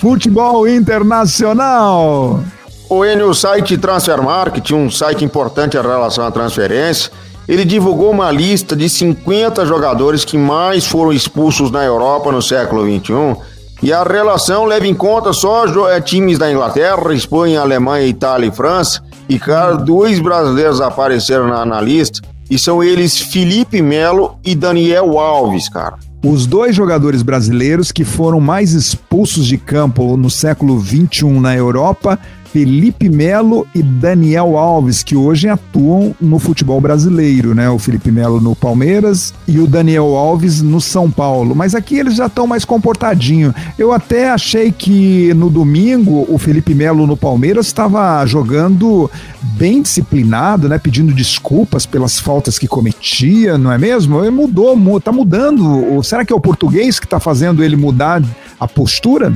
Futebol 0.00 0.66
internacional. 0.66 2.40
O 2.88 3.04
Enio, 3.04 3.28
o 3.28 3.34
site 3.34 3.76
Transfermarkt, 3.76 4.72
um 4.72 4.90
site 4.90 5.22
importante 5.22 5.76
em 5.76 5.82
relação 5.82 6.24
à 6.24 6.30
transferência, 6.30 7.12
ele 7.46 7.66
divulgou 7.66 8.10
uma 8.10 8.30
lista 8.30 8.74
de 8.74 8.88
50 8.88 9.66
jogadores 9.66 10.24
que 10.24 10.38
mais 10.38 10.86
foram 10.86 11.12
expulsos 11.12 11.70
na 11.70 11.84
Europa 11.84 12.32
no 12.32 12.40
século 12.40 12.84
XXI. 12.86 13.36
E 13.82 13.92
a 13.92 14.02
relação 14.02 14.64
leva 14.64 14.86
em 14.86 14.94
conta 14.94 15.34
só 15.34 15.66
é, 15.90 16.00
times 16.00 16.38
da 16.38 16.50
Inglaterra, 16.50 17.12
Espanha, 17.12 17.60
Alemanha, 17.60 18.06
Itália 18.06 18.48
e 18.48 18.52
França. 18.52 19.02
E, 19.28 19.38
cara, 19.38 19.74
dois 19.74 20.20
brasileiros 20.20 20.80
apareceram 20.80 21.48
na, 21.48 21.66
na 21.66 21.82
lista. 21.82 22.22
E 22.48 22.58
são 22.58 22.82
eles 22.82 23.18
Felipe 23.18 23.82
Melo 23.82 24.38
e 24.42 24.54
Daniel 24.54 25.18
Alves, 25.18 25.68
cara. 25.68 26.11
Os 26.24 26.46
dois 26.46 26.74
jogadores 26.74 27.20
brasileiros 27.20 27.90
que 27.90 28.04
foram 28.04 28.38
mais 28.38 28.74
expulsos 28.74 29.44
de 29.44 29.58
campo 29.58 30.16
no 30.16 30.30
século 30.30 30.80
XXI 30.80 31.40
na 31.40 31.56
Europa 31.56 32.16
Felipe 32.52 33.08
Melo 33.08 33.66
e 33.74 33.82
Daniel 33.82 34.58
Alves, 34.58 35.02
que 35.02 35.16
hoje 35.16 35.48
atuam 35.48 36.14
no 36.20 36.38
futebol 36.38 36.78
brasileiro, 36.82 37.54
né? 37.54 37.70
O 37.70 37.78
Felipe 37.78 38.12
Melo 38.12 38.42
no 38.42 38.54
Palmeiras 38.54 39.32
e 39.48 39.58
o 39.58 39.66
Daniel 39.66 40.14
Alves 40.14 40.60
no 40.60 40.78
São 40.78 41.10
Paulo. 41.10 41.56
Mas 41.56 41.74
aqui 41.74 41.98
eles 41.98 42.14
já 42.14 42.26
estão 42.26 42.46
mais 42.46 42.62
comportadinho. 42.62 43.54
Eu 43.78 43.90
até 43.90 44.28
achei 44.28 44.70
que 44.70 45.32
no 45.32 45.48
domingo 45.48 46.26
o 46.28 46.36
Felipe 46.36 46.74
Melo 46.74 47.06
no 47.06 47.16
Palmeiras 47.16 47.68
estava 47.68 48.24
jogando 48.26 49.10
bem 49.56 49.80
disciplinado, 49.80 50.68
né? 50.68 50.76
Pedindo 50.78 51.14
desculpas 51.14 51.86
pelas 51.86 52.20
faltas 52.20 52.58
que 52.58 52.68
cometia, 52.68 53.56
não 53.56 53.72
é 53.72 53.78
mesmo? 53.78 54.20
Ele 54.20 54.30
mudou, 54.30 55.00
tá 55.00 55.10
mudando. 55.10 56.02
Será 56.02 56.22
que 56.22 56.34
é 56.34 56.36
o 56.36 56.40
português 56.40 57.00
que 57.00 57.06
está 57.06 57.18
fazendo 57.18 57.64
ele 57.64 57.76
mudar 57.76 58.22
a 58.60 58.68
postura? 58.68 59.32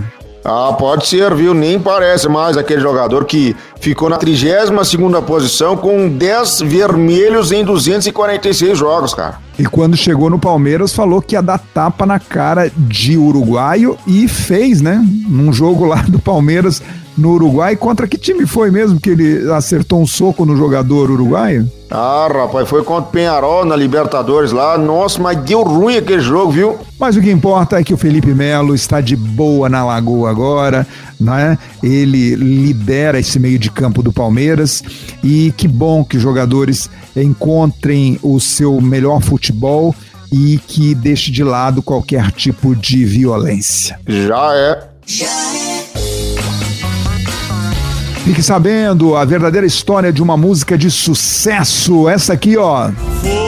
Ah, 0.48 0.72
pode 0.72 1.08
ser, 1.08 1.34
viu? 1.34 1.52
Nem 1.52 1.76
parece 1.80 2.28
mais 2.28 2.56
aquele 2.56 2.80
jogador 2.80 3.24
que 3.24 3.56
ficou 3.80 4.08
na 4.08 4.16
32 4.16 4.88
segunda 4.88 5.20
posição 5.20 5.76
com 5.76 6.08
10 6.08 6.60
vermelhos 6.60 7.50
em 7.50 7.64
246 7.64 8.78
jogos, 8.78 9.12
cara. 9.12 9.40
E 9.58 9.64
quando 9.64 9.96
chegou 9.96 10.30
no 10.30 10.38
Palmeiras, 10.38 10.94
falou 10.94 11.20
que 11.20 11.34
ia 11.34 11.42
dar 11.42 11.58
tapa 11.58 12.06
na 12.06 12.20
cara 12.20 12.70
de 12.76 13.16
uruguaio 13.16 13.98
e 14.06 14.28
fez, 14.28 14.80
né? 14.80 15.04
Num 15.28 15.52
jogo 15.52 15.84
lá 15.84 16.02
do 16.06 16.20
Palmeiras 16.20 16.80
no 17.16 17.32
Uruguai. 17.32 17.76
Contra 17.76 18.06
que 18.06 18.18
time 18.18 18.46
foi 18.46 18.70
mesmo 18.70 19.00
que 19.00 19.10
ele 19.10 19.50
acertou 19.52 20.00
um 20.00 20.06
soco 20.06 20.44
no 20.44 20.56
jogador 20.56 21.10
uruguaio? 21.10 21.70
Ah, 21.90 22.28
rapaz, 22.32 22.68
foi 22.68 22.82
contra 22.82 23.08
o 23.08 23.12
Penharol 23.12 23.64
na 23.64 23.76
Libertadores 23.76 24.50
lá. 24.50 24.76
Nossa, 24.76 25.20
mas 25.20 25.38
deu 25.38 25.62
ruim 25.62 25.96
aquele 25.96 26.20
jogo, 26.20 26.50
viu? 26.50 26.78
Mas 26.98 27.16
o 27.16 27.20
que 27.20 27.30
importa 27.30 27.78
é 27.78 27.84
que 27.84 27.94
o 27.94 27.96
Felipe 27.96 28.34
Melo 28.34 28.74
está 28.74 29.00
de 29.00 29.14
boa 29.14 29.68
na 29.68 29.84
Lagoa 29.84 30.30
agora, 30.30 30.86
né? 31.18 31.56
Ele 31.82 32.34
lidera 32.34 33.20
esse 33.20 33.38
meio 33.38 33.58
de 33.58 33.70
campo 33.70 34.02
do 34.02 34.12
Palmeiras 34.12 34.82
e 35.22 35.54
que 35.56 35.68
bom 35.68 36.04
que 36.04 36.16
os 36.16 36.22
jogadores 36.22 36.90
encontrem 37.14 38.18
o 38.22 38.40
seu 38.40 38.80
melhor 38.80 39.22
futebol 39.22 39.94
e 40.32 40.58
que 40.66 40.94
deixe 40.94 41.30
de 41.30 41.44
lado 41.44 41.82
qualquer 41.82 42.32
tipo 42.32 42.74
de 42.74 43.04
violência. 43.04 43.98
Já 44.06 44.54
é. 44.54 44.88
Já 45.06 45.26
é. 45.26 45.55
Fique 48.26 48.42
sabendo 48.42 49.14
a 49.14 49.24
verdadeira 49.24 49.64
história 49.64 50.12
de 50.12 50.20
uma 50.20 50.36
música 50.36 50.76
de 50.76 50.90
sucesso. 50.90 52.08
Essa 52.08 52.32
aqui, 52.32 52.56
ó. 52.56 52.90
Foi 53.22 53.45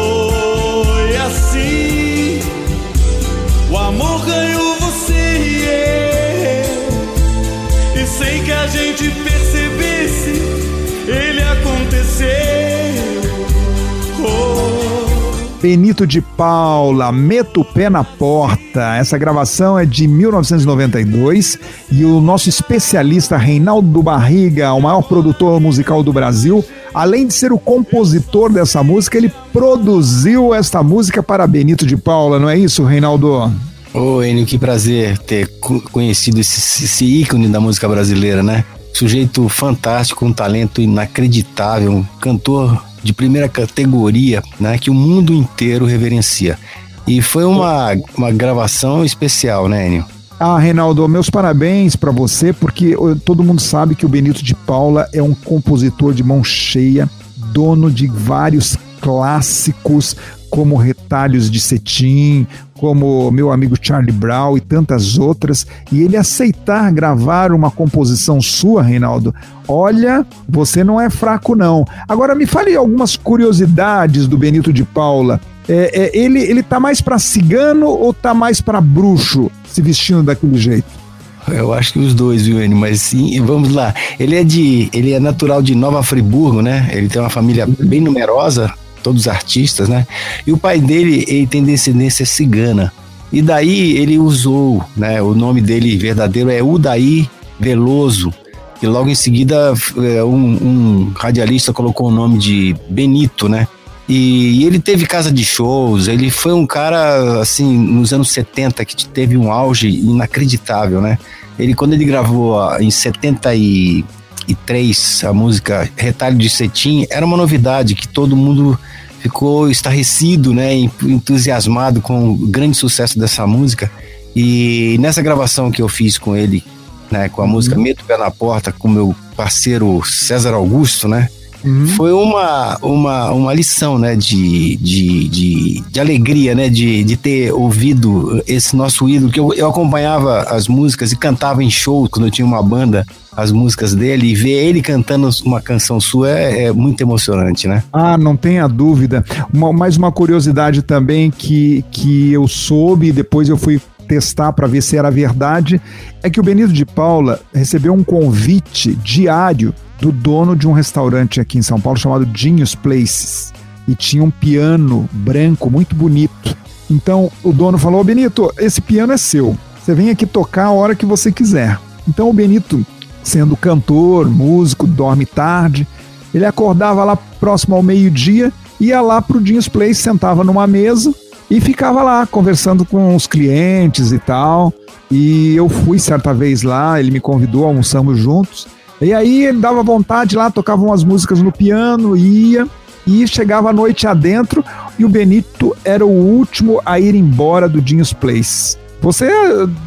Benito 15.61 16.07
de 16.07 16.21
Paula, 16.21 17.11
Meto 17.11 17.63
o 17.63 17.65
Pé 17.65 17.91
na 17.91 18.05
Porta. 18.05 18.95
Essa 18.97 19.19
gravação 19.19 19.77
é 19.77 19.85
de 19.85 20.07
1992 20.07 21.59
e 21.91 22.05
o 22.05 22.21
nosso 22.21 22.49
especialista 22.49 23.37
Reinaldo 23.37 24.01
Barriga, 24.01 24.73
o 24.73 24.81
maior 24.81 25.03
produtor 25.03 25.61
musical 25.61 26.03
do 26.03 26.13
Brasil, 26.13 26.65
além 26.95 27.27
de 27.27 27.35
ser 27.35 27.53
o 27.53 27.59
compositor 27.59 28.53
dessa 28.53 28.85
música, 28.85 29.19
ele 29.19 29.33
produziu 29.53 30.55
esta 30.55 30.81
música 30.83 31.25
para 31.25 31.47
Benito 31.47 31.85
de 31.85 31.97
Paula, 31.97 32.39
não 32.39 32.49
é 32.49 32.57
isso, 32.57 32.85
Reinaldo? 32.85 33.53
Ô, 33.93 34.23
Enio, 34.23 34.47
que 34.47 34.59
prazer 34.59 35.19
ter 35.19 35.49
conhecido 35.91 36.41
esse, 36.41 36.85
esse 36.85 37.05
ícone 37.05 37.49
da 37.49 37.59
música 37.59 37.89
brasileira, 37.89 38.45
né? 38.45 38.65
Sujeito 38.93 39.49
fantástico, 39.49 40.25
um 40.25 40.33
talento 40.33 40.81
inacreditável, 40.81 41.91
um 41.93 42.05
cantor 42.21 42.81
de 43.09 43.15
primeira 43.15 43.49
categoria, 43.49 44.43
né, 44.61 44.77
que 44.77 44.91
o 44.91 44.95
mundo 44.95 45.33
inteiro 45.33 45.87
reverencia. 45.87 46.59
E 47.07 47.23
foi 47.23 47.45
uma, 47.45 47.97
uma 48.15 48.31
gravação 48.31 49.03
especial, 49.03 49.67
né, 49.67 49.87
Enio? 49.87 50.05
Ah, 50.39 50.59
Reinaldo, 50.59 51.09
meus 51.09 51.31
parabéns 51.31 51.97
para 51.97 52.13
você, 52.13 52.53
porque 52.53 52.95
todo 53.25 53.43
mundo 53.43 53.63
sabe 53.63 53.95
que 53.95 54.05
o 54.05 54.09
Benito 54.09 54.45
de 54.45 54.55
Paula 54.55 55.09
é 55.13 55.23
um 55.23 55.35
compositor 55.35 56.13
de 56.13 56.23
mão 56.23 56.45
cheia, 56.45 57.09
dono 57.35 57.91
de 57.91 58.07
vários 58.07 58.77
clássicos, 59.01 60.15
como 60.51 60.77
Retalhos 60.77 61.51
de 61.51 61.61
Cetim, 61.61 62.47
como 62.79 63.31
meu 63.31 63.51
amigo 63.53 63.77
Charlie 63.81 64.13
Brown 64.13 64.57
e 64.57 64.61
tantas 64.61 65.19
outras, 65.19 65.67
e 65.91 66.03
ele 66.03 66.17
aceitar 66.17 66.91
gravar 66.93 67.53
uma 67.53 67.71
composição 67.71 68.41
sua, 68.41 68.83
Reinaldo, 68.83 69.35
olha, 69.67 70.25
você 70.49 70.83
não 70.83 71.01
é 71.01 71.11
fraco 71.11 71.55
não. 71.55 71.85
Agora 72.09 72.35
me 72.35 72.47
fale 72.47 72.75
algumas 72.75 73.17
curiosidades 73.17 74.27
do 74.27 74.39
Benito 74.39 74.73
de 74.73 74.85
Paula. 74.85 75.41
É, 75.69 76.05
é, 76.05 76.19
ele, 76.19 76.41
ele 76.41 76.63
tá 76.63 76.81
mais 76.81 77.01
para 77.01 77.19
cigano 77.19 77.87
ou 77.89 78.15
tá 78.15 78.33
mais 78.33 78.61
para 78.61 78.81
bruxo 78.81 79.51
se 79.67 79.83
vestindo 79.83 80.23
daquele 80.23 80.57
jeito? 80.57 81.09
Eu 81.47 81.73
acho 81.73 81.95
que 81.95 81.99
os 81.99 82.15
dois, 82.15 82.47
viu, 82.47 82.63
Enio? 82.63 82.77
Mas 82.77 83.01
sim, 83.01 83.41
vamos 83.43 83.73
lá. 83.73 83.95
Ele 84.19 84.37
é 84.37 84.45
de, 84.45 84.91
ele 84.93 85.13
é 85.13 85.21
natural 85.21 85.63
de 85.63 85.75
Nova 85.75 86.03
Friburgo, 86.03 86.61
né? 86.61 86.91
Ele 86.93 87.09
tem 87.09 87.21
uma 87.21 87.31
família 87.31 87.67
bem 87.67 88.01
numerosa, 88.01 88.73
todos 89.03 89.29
artistas, 89.29 89.89
né? 89.89 90.07
E 90.47 90.53
o 90.53 90.59
pai 90.59 90.81
dele, 90.81 91.25
ele 91.29 91.47
tem 91.47 91.63
descendência 91.63 92.27
cigana. 92.27 92.93
E 93.33 93.43
daí 93.43 93.97
ele 93.97 94.19
usou, 94.19 94.85
né? 94.97 95.21
O 95.21 95.35
nome 95.35 95.61
dele 95.61 95.97
verdadeiro 95.97 96.51
é 96.51 96.63
Udaí 96.63 97.29
Veloso. 97.61 98.33
E 98.81 98.87
logo 98.87 99.09
em 99.09 99.15
seguida 99.15 99.75
é, 99.97 100.23
um, 100.23 100.37
um 100.37 101.13
radialista 101.17 101.73
colocou 101.73 102.09
o 102.09 102.13
nome 102.13 102.39
de 102.39 102.77
Benito, 102.89 103.49
né? 103.49 103.67
E, 104.09 104.61
e, 104.61 104.65
ele 104.65 104.79
teve 104.79 105.05
casa 105.05 105.31
de 105.31 105.45
shows, 105.45 106.09
ele 106.09 106.31
foi 106.31 106.55
um 106.55 106.67
cara, 106.67 107.43
assim, 107.43 107.77
nos 107.77 108.11
anos 108.11 108.31
70 108.31 108.83
que 108.87 109.07
teve 109.07 109.37
um 109.37 109.53
auge 109.53 109.89
inacreditável, 109.89 111.01
né? 111.01 111.19
Ele, 111.59 111.75
quando 111.75 111.93
ele 111.93 112.07
gravou 112.07 112.59
em 112.81 112.91
70 112.91 113.55
e, 113.55 114.05
e 114.49 114.55
3 114.55 115.25
a 115.25 115.33
música 115.33 115.89
Retalho 115.95 116.39
de 116.39 116.49
Cetim, 116.49 117.07
era 117.11 117.25
uma 117.25 117.37
novidade 117.37 117.95
que 117.95 118.09
todo 118.09 118.35
mundo 118.35 118.79
ficou 119.21 119.71
estarrecido, 119.71 120.55
né, 120.55 120.75
entusiasmado 120.75 122.01
com 122.01 122.31
o 122.31 122.37
grande 122.47 122.77
sucesso 122.77 123.19
dessa 123.19 123.47
música. 123.47 123.91
E 124.35 124.97
nessa 125.01 125.21
gravação 125.21 125.71
que 125.71 125.83
eu 125.83 125.89
fiz 125.89 126.17
com 126.17 126.35
ele, 126.35 126.65
né, 127.11 127.29
com 127.29 127.43
a 127.43 127.45
uhum. 127.45 127.51
música 127.51 127.77
Meto 127.77 128.05
Pé 128.05 128.17
na 128.17 128.31
Porta, 128.31 128.73
com 128.73 128.89
meu 128.89 129.15
parceiro 129.37 130.03
César 130.05 130.55
Augusto, 130.55 131.09
né, 131.09 131.29
Uhum. 131.65 131.87
Foi 131.89 132.13
uma, 132.13 132.79
uma, 132.83 133.33
uma 133.33 133.55
lição, 133.55 133.99
né, 133.99 134.15
de, 134.15 134.77
de, 134.77 135.29
de, 135.29 135.85
de, 135.91 136.01
alegria, 136.01 136.55
né, 136.55 136.69
de, 136.69 137.03
de 137.03 137.17
ter 137.17 137.53
ouvido 137.53 138.43
esse 138.47 138.77
nosso 138.77 139.09
ídolo, 139.09 139.31
que 139.31 139.41
eu, 139.41 139.53
eu 139.55 139.69
acompanhava 139.69 140.43
as 140.43 140.69
músicas 140.69 141.13
e 141.13 141.17
cantava 141.17 141.63
em 141.63 141.71
show 141.71 142.09
quando 142.09 142.27
eu 142.27 142.31
tinha 142.31 142.47
uma 142.47 142.63
banda, 142.63 143.05
as 143.37 143.53
músicas 143.53 143.95
dele, 143.95 144.29
e 144.29 144.35
ver 144.35 144.67
ele 144.67 144.81
cantando 144.81 145.29
uma 145.45 145.61
canção 145.61 146.01
sua 146.01 146.31
é, 146.31 146.65
é 146.65 146.73
muito 146.73 147.01
emocionante, 147.01 147.69
né? 147.69 147.83
Ah, 147.93 148.17
não 148.17 148.37
tenha 148.37 148.67
dúvida. 148.67 149.25
Uma, 149.53 149.73
mais 149.73 149.97
uma 149.97 150.11
curiosidade 150.11 150.83
também 150.83 151.31
que, 151.31 151.85
que 151.91 152.33
eu 152.33 152.49
soube, 152.49 153.13
depois 153.13 153.49
eu 153.49 153.57
fui 153.57 153.81
testar 154.09 154.53
para 154.53 154.67
ver 154.67 154.83
se 154.83 154.97
era 154.97 155.11
verdade, 155.11 155.81
é 156.23 156.31
que 156.31 156.41
o 156.41 156.43
Benito 156.43 156.73
de 156.73 156.87
Paula 156.87 157.41
recebeu 157.53 157.93
um 157.93 158.03
convite 158.03 158.95
diário 158.95 159.75
do 160.01 160.13
dono 160.13 160.55
de 160.55 160.67
um 160.69 160.73
restaurante 160.73 161.41
aqui 161.41 161.59
em 161.59 161.63
São 161.63 161.81
Paulo 161.81 161.99
chamado 161.99 162.25
Dinhos 162.27 162.75
Places. 162.75 163.53
E 163.87 163.95
tinha 163.95 164.23
um 164.23 164.31
piano 164.31 165.09
branco 165.13 165.71
muito 165.71 165.95
bonito. 165.95 166.57
Então 166.91 167.31
o 167.43 167.53
dono 167.53 167.79
falou: 167.79 168.05
Benito, 168.05 168.53
esse 168.59 168.81
piano 168.81 169.13
é 169.13 169.17
seu. 169.17 169.57
Você 169.81 169.95
vem 169.95 170.11
aqui 170.11 170.27
tocar 170.27 170.67
a 170.67 170.71
hora 170.73 170.95
que 170.95 171.07
você 171.07 171.33
quiser. 171.33 171.79
Então 172.07 172.29
o 172.29 172.33
Benito, 172.33 172.85
sendo 173.23 173.57
cantor, 173.57 174.29
músico, 174.29 174.87
dorme 174.87 175.25
tarde, 175.25 175.87
ele 176.35 176.45
acordava 176.45 177.05
lá 177.05 177.17
próximo 177.17 177.77
ao 177.77 177.83
meio-dia, 177.83 178.53
ia 178.79 179.01
lá 179.01 179.23
pro 179.23 179.41
Dinhos 179.41 179.69
Place, 179.69 180.03
sentava 180.03 180.45
numa 180.45 180.67
mesa 180.67 181.15
e 181.51 181.61
ficava 181.61 182.03
lá 182.03 182.27
conversando 182.27 182.85
com 182.85 183.17
os 183.17 183.27
clientes 183.27 184.13
e 184.13 184.19
tal. 184.19 184.73
E 185.11 185.57
eu 185.57 185.69
fui 185.69 185.99
certa 185.99 186.35
vez 186.35 186.63
lá, 186.63 187.01
ele 187.01 187.11
me 187.11 187.21
convidou, 187.21 187.65
almoçamos 187.65 188.19
juntos. 188.19 188.67
E 189.01 189.13
aí 189.13 189.45
ele 189.45 189.59
dava 189.59 189.83
vontade 189.83 190.37
lá, 190.37 190.51
tocava 190.51 190.83
umas 190.83 191.05
músicas 191.05 191.41
no 191.41 191.53
piano, 191.53 192.17
ia, 192.17 192.67
e 193.07 193.27
chegava 193.27 193.71
a 193.71 193.73
noite 193.73 194.07
adentro, 194.07 194.65
e 194.99 195.05
o 195.05 195.09
Benito 195.09 195.77
era 195.85 196.05
o 196.05 196.11
último 196.11 196.81
a 196.85 196.99
ir 196.99 197.15
embora 197.15 197.69
do 197.69 197.81
Dinhos 197.81 198.13
Place. 198.13 198.77
Você 199.01 199.31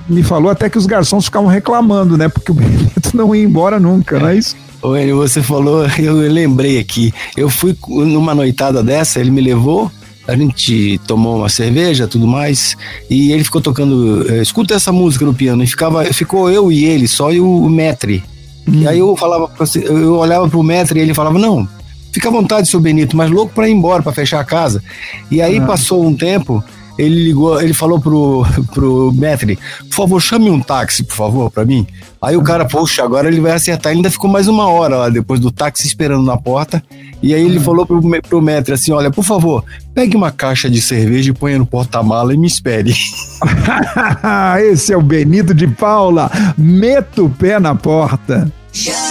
me 0.08 0.24
falou 0.24 0.50
até 0.50 0.70
que 0.70 0.78
os 0.78 0.86
garçons 0.86 1.26
ficavam 1.26 1.50
reclamando, 1.50 2.18
né? 2.18 2.30
Porque 2.30 2.52
o 2.52 2.56
Benito 2.56 3.16
não 3.16 3.36
ia 3.36 3.44
embora 3.44 3.80
nunca, 3.80 4.20
não 4.20 4.30
é 4.30 4.38
isso? 4.38 4.56
Oi, 4.82 5.14
você 5.14 5.44
falou, 5.44 5.86
eu 6.00 6.16
lembrei 6.16 6.80
aqui. 6.80 7.14
Eu 7.38 7.50
fui 7.50 7.78
numa 7.88 8.34
noitada 8.34 8.82
dessa, 8.82 9.20
ele 9.20 9.30
me 9.30 9.42
levou, 9.42 9.92
a 10.28 10.36
gente 10.36 11.00
tomou 11.06 11.38
uma 11.38 11.50
cerveja, 11.50 12.08
tudo 12.08 12.26
mais, 12.26 12.76
e 13.10 13.32
ele 13.32 13.44
ficou 13.44 13.62
tocando, 13.62 14.26
eh, 14.28 14.42
escuta 14.42 14.74
essa 14.74 14.92
música 14.92 15.26
no 15.26 15.34
piano, 15.34 15.64
e 15.64 15.68
ficava, 15.68 16.04
ficou 16.06 16.50
eu 16.50 16.72
e 16.72 16.86
ele, 16.86 17.08
só 17.08 17.32
e 17.32 17.40
o 17.40 17.70
Metre, 18.66 18.82
E 18.84 18.88
aí 18.88 19.00
eu 19.00 19.16
falava, 19.16 19.50
eu 19.76 20.16
olhava 20.18 20.48
pro 20.48 20.64
metro 20.64 20.98
e 20.98 21.02
ele 21.02 21.14
falava, 21.14 21.38
não, 21.40 21.68
fica 22.12 22.30
à 22.30 22.32
vontade, 22.32 22.68
seu 22.68 22.80
Benito, 22.80 23.16
mas 23.18 23.30
louco 23.32 23.54
pra 23.54 23.68
ir 23.68 23.74
embora, 23.74 24.02
pra 24.04 24.12
fechar 24.14 24.40
a 24.40 24.44
casa. 24.46 24.84
E 25.30 25.42
aí 25.42 25.58
Ah. 25.60 25.66
passou 25.66 26.06
um 26.06 26.16
tempo, 26.16 26.64
ele 26.98 27.24
ligou, 27.26 27.62
ele 27.62 27.74
falou 27.74 28.00
pro, 28.00 28.46
pro 28.74 29.12
Metri, 29.14 29.58
por 29.90 29.96
favor, 29.96 30.20
chame 30.22 30.50
um 30.50 30.60
táxi, 30.60 31.04
por 31.04 31.16
favor, 31.16 31.50
pra 31.52 31.66
mim. 31.66 31.86
Aí 32.22 32.38
o 32.38 32.44
cara, 32.44 32.66
poxa, 32.66 33.04
agora 33.04 33.28
ele 33.28 33.40
vai 33.42 33.54
acertar. 33.54 33.92
Ele 33.92 34.00
ainda 34.00 34.12
ficou 34.12 34.30
mais 34.30 34.48
uma 34.48 34.68
hora 34.68 34.96
lá 34.96 35.10
depois 35.10 35.40
do 35.40 35.52
táxi 35.52 35.88
esperando 35.88 36.24
na 36.24 36.38
porta. 36.38 36.84
E 37.22 37.34
aí 37.34 37.44
ele 37.44 37.60
falou 37.60 37.86
pro, 37.86 38.02
pro 38.22 38.42
Metri 38.42 38.74
assim: 38.74 38.92
olha, 38.92 39.12
por 39.12 39.24
favor, 39.24 39.64
pegue 39.94 40.16
uma 40.16 40.32
caixa 40.32 40.70
de 40.70 40.82
cerveja 40.82 41.30
e 41.30 41.34
ponha 41.34 41.58
no 41.58 41.66
porta-mala 41.66 42.34
e 42.34 42.38
me 42.38 42.48
espere. 42.48 42.94
Esse 44.72 44.94
é 44.94 44.98
o 44.98 45.02
Benito 45.02 45.54
de 45.54 45.68
Paula. 45.68 46.32
Meta 46.58 47.22
o 47.24 47.30
pé 47.30 47.60
na 47.60 47.76
porta. 47.76 48.52
Foi 48.74 49.11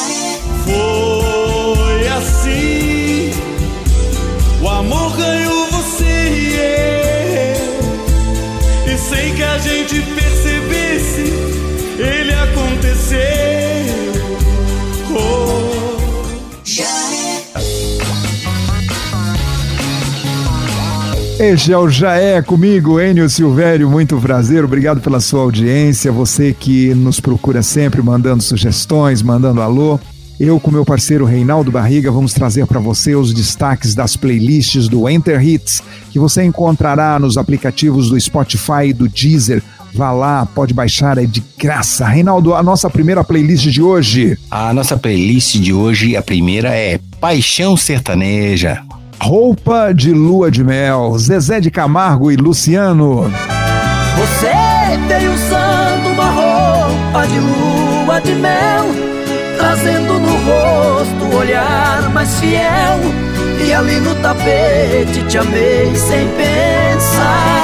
Este 21.43 21.73
é 21.73 21.79
o 21.79 21.89
Já 21.89 22.17
É 22.17 22.43
comigo, 22.43 23.01
Enio 23.01 23.27
Silvério. 23.31 23.89
Muito 23.89 24.15
prazer, 24.19 24.63
obrigado 24.63 25.01
pela 25.01 25.21
sua 25.21 25.41
audiência. 25.41 26.13
Você 26.13 26.53
que 26.53 26.93
nos 26.93 27.19
procura 27.19 27.63
sempre, 27.63 28.03
mandando 28.03 28.43
sugestões, 28.43 29.23
mandando 29.23 29.63
alô. 29.63 29.99
Eu, 30.39 30.61
com 30.61 30.71
meu 30.71 30.85
parceiro 30.85 31.25
Reinaldo 31.25 31.73
Barriga, 31.73 32.13
vamos 32.13 32.35
trazer 32.35 32.67
para 32.67 32.79
você 32.79 33.15
os 33.15 33.33
destaques 33.33 33.95
das 33.95 34.17
playlists 34.17 34.87
do 34.87 35.09
Enter 35.09 35.43
Hits, 35.43 35.83
que 36.11 36.19
você 36.19 36.45
encontrará 36.45 37.19
nos 37.19 37.39
aplicativos 37.39 38.11
do 38.11 38.21
Spotify 38.21 38.89
e 38.89 38.93
do 38.93 39.09
Deezer. 39.09 39.63
Vá 39.95 40.13
lá, 40.13 40.45
pode 40.45 40.75
baixar, 40.75 41.17
é 41.17 41.25
de 41.25 41.43
graça. 41.59 42.07
Reinaldo, 42.07 42.55
a 42.55 42.63
nossa 42.63 42.91
primeira 42.91 43.25
playlist 43.25 43.67
de 43.67 43.81
hoje. 43.81 44.39
A 44.51 44.75
nossa 44.75 44.95
playlist 44.99 45.57
de 45.57 45.73
hoje, 45.73 46.15
a 46.17 46.23
primeira 46.23 46.69
é 46.69 47.01
Paixão 47.19 47.79
Sertaneja. 47.79 48.83
Roupa 49.23 49.93
de 49.93 50.13
lua 50.13 50.51
de 50.51 50.65
mel, 50.65 51.17
Zezé 51.19 51.61
de 51.61 51.71
Camargo 51.71 52.33
e 52.33 52.37
Luciano. 52.37 53.31
Você 54.17 54.51
veio 55.07 55.33
usando 55.33 56.13
uma 56.13 56.31
roupa 56.31 57.27
de 57.29 57.39
lua 57.39 58.19
de 58.21 58.33
mel, 58.33 58.87
trazendo 59.59 60.19
no 60.19 60.33
rosto 60.33 61.25
o 61.33 61.37
olhar 61.37 62.11
mais 62.11 62.41
fiel. 62.41 62.99
E 63.65 63.73
ali 63.75 64.01
no 64.01 64.15
tapete 64.17 65.23
te 65.29 65.37
amei 65.37 65.95
sem 65.95 66.27
pensar. 66.29 67.61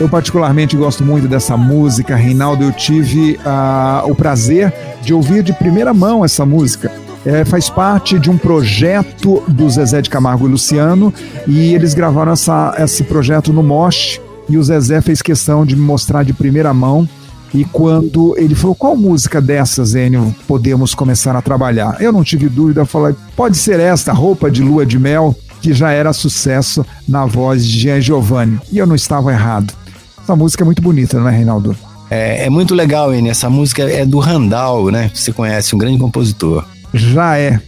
Eu 0.00 0.08
particularmente 0.08 0.76
gosto 0.76 1.04
muito 1.04 1.28
dessa 1.28 1.58
música, 1.58 2.16
Reinaldo. 2.16 2.64
Eu 2.64 2.72
tive 2.72 3.38
ah, 3.44 4.02
o 4.06 4.14
prazer 4.14 4.72
de 5.02 5.12
ouvir 5.12 5.42
de 5.42 5.52
primeira 5.52 5.92
mão 5.92 6.24
essa 6.24 6.44
música. 6.46 7.03
É, 7.24 7.44
faz 7.44 7.70
parte 7.70 8.18
de 8.18 8.30
um 8.30 8.36
projeto 8.36 9.42
do 9.48 9.68
Zezé 9.70 10.02
de 10.02 10.10
Camargo 10.10 10.46
e 10.46 10.50
Luciano 10.50 11.12
e 11.46 11.72
eles 11.72 11.94
gravaram 11.94 12.32
essa, 12.32 12.74
esse 12.78 13.02
projeto 13.04 13.52
no 13.52 13.62
Mosh 13.62 14.20
e 14.48 14.58
o 14.58 14.62
Zezé 14.62 15.00
fez 15.00 15.22
questão 15.22 15.64
de 15.64 15.74
me 15.74 15.82
mostrar 15.82 16.22
de 16.22 16.34
primeira 16.34 16.74
mão 16.74 17.08
e 17.54 17.64
quando 17.64 18.34
ele 18.36 18.54
falou 18.54 18.74
qual 18.74 18.96
música 18.96 19.40
dessas, 19.40 19.94
Enio, 19.94 20.34
podemos 20.46 20.92
começar 20.92 21.36
a 21.36 21.40
trabalhar? 21.40 21.96
Eu 22.00 22.12
não 22.12 22.24
tive 22.24 22.48
dúvida, 22.48 22.84
falei, 22.84 23.14
pode 23.36 23.56
ser 23.56 23.78
esta, 23.78 24.12
Roupa 24.12 24.50
de 24.50 24.60
Lua 24.60 24.84
de 24.84 24.98
Mel, 24.98 25.36
que 25.62 25.72
já 25.72 25.92
era 25.92 26.12
sucesso 26.12 26.84
na 27.06 27.24
voz 27.24 27.64
de 27.64 27.78
Jean 27.78 28.00
Giovanni. 28.00 28.60
E 28.72 28.78
eu 28.78 28.86
não 28.86 28.96
estava 28.96 29.32
errado. 29.32 29.72
Essa 30.20 30.34
música 30.34 30.64
é 30.64 30.66
muito 30.66 30.82
bonita, 30.82 31.20
não 31.20 31.28
é, 31.28 31.30
Reinaldo? 31.30 31.76
É, 32.10 32.46
é 32.46 32.50
muito 32.50 32.74
legal, 32.74 33.14
Eni. 33.14 33.28
Essa 33.28 33.48
música 33.48 33.84
é 33.84 34.04
do 34.04 34.18
Randall, 34.18 34.90
né? 34.90 35.10
Você 35.14 35.32
conhece, 35.32 35.76
um 35.76 35.78
grande 35.78 35.98
compositor. 35.98 36.64
Já 36.94 37.36
é. 37.36 37.60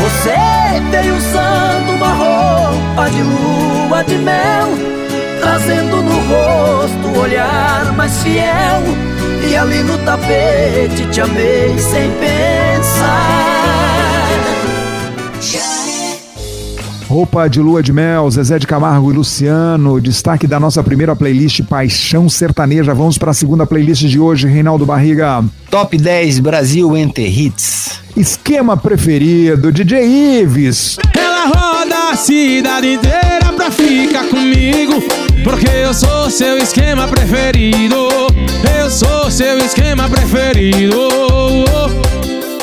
Você 0.00 0.34
veio 0.90 1.16
usando 1.16 1.90
uma 1.90 2.14
roupa 2.14 3.10
de 3.10 3.22
lua 3.22 4.02
de 4.04 4.16
mel, 4.16 4.68
trazendo 5.40 6.02
no 6.02 6.18
rosto 6.28 7.08
o 7.08 7.18
olhar 7.18 7.92
mais 7.92 8.22
fiel. 8.22 8.82
E 9.46 9.54
ali 9.54 9.82
no 9.82 9.98
tapete 9.98 11.06
te 11.10 11.20
amei 11.20 11.78
sem 11.78 12.10
pensar. 12.12 13.06
Roupa 17.08 17.48
de 17.48 17.60
lua 17.60 17.82
de 17.82 17.92
mel, 17.92 18.28
Zezé 18.30 18.58
de 18.58 18.66
Camargo 18.66 19.12
e 19.12 19.14
Luciano. 19.14 20.00
Destaque 20.00 20.46
da 20.46 20.58
nossa 20.58 20.82
primeira 20.82 21.14
playlist 21.14 21.62
Paixão 21.62 22.28
Sertaneja. 22.28 22.92
Vamos 22.92 23.16
para 23.16 23.30
a 23.30 23.34
segunda 23.34 23.64
playlist 23.64 24.02
de 24.02 24.18
hoje, 24.18 24.48
Reinaldo 24.48 24.84
Barriga. 24.84 25.44
Top 25.70 25.96
10 25.96 26.40
Brasil 26.40 26.96
Enter 26.96 27.26
Hits. 27.26 28.00
Esquema 28.16 28.76
preferido, 28.76 29.70
DJ 29.70 30.40
Ives. 30.42 30.98
Ela 31.16 31.46
roda 31.46 32.10
a 32.12 32.16
cidade 32.16 32.94
inteira 32.94 33.52
pra 33.54 33.70
ficar 33.70 34.24
comigo. 34.24 34.94
Porque 35.44 35.68
eu 35.68 35.94
sou 35.94 36.28
seu 36.28 36.58
esquema 36.58 37.06
preferido. 37.06 38.08
Eu 38.80 38.90
sou 38.90 39.30
seu 39.30 39.58
esquema 39.58 40.08
preferido. 40.08 40.96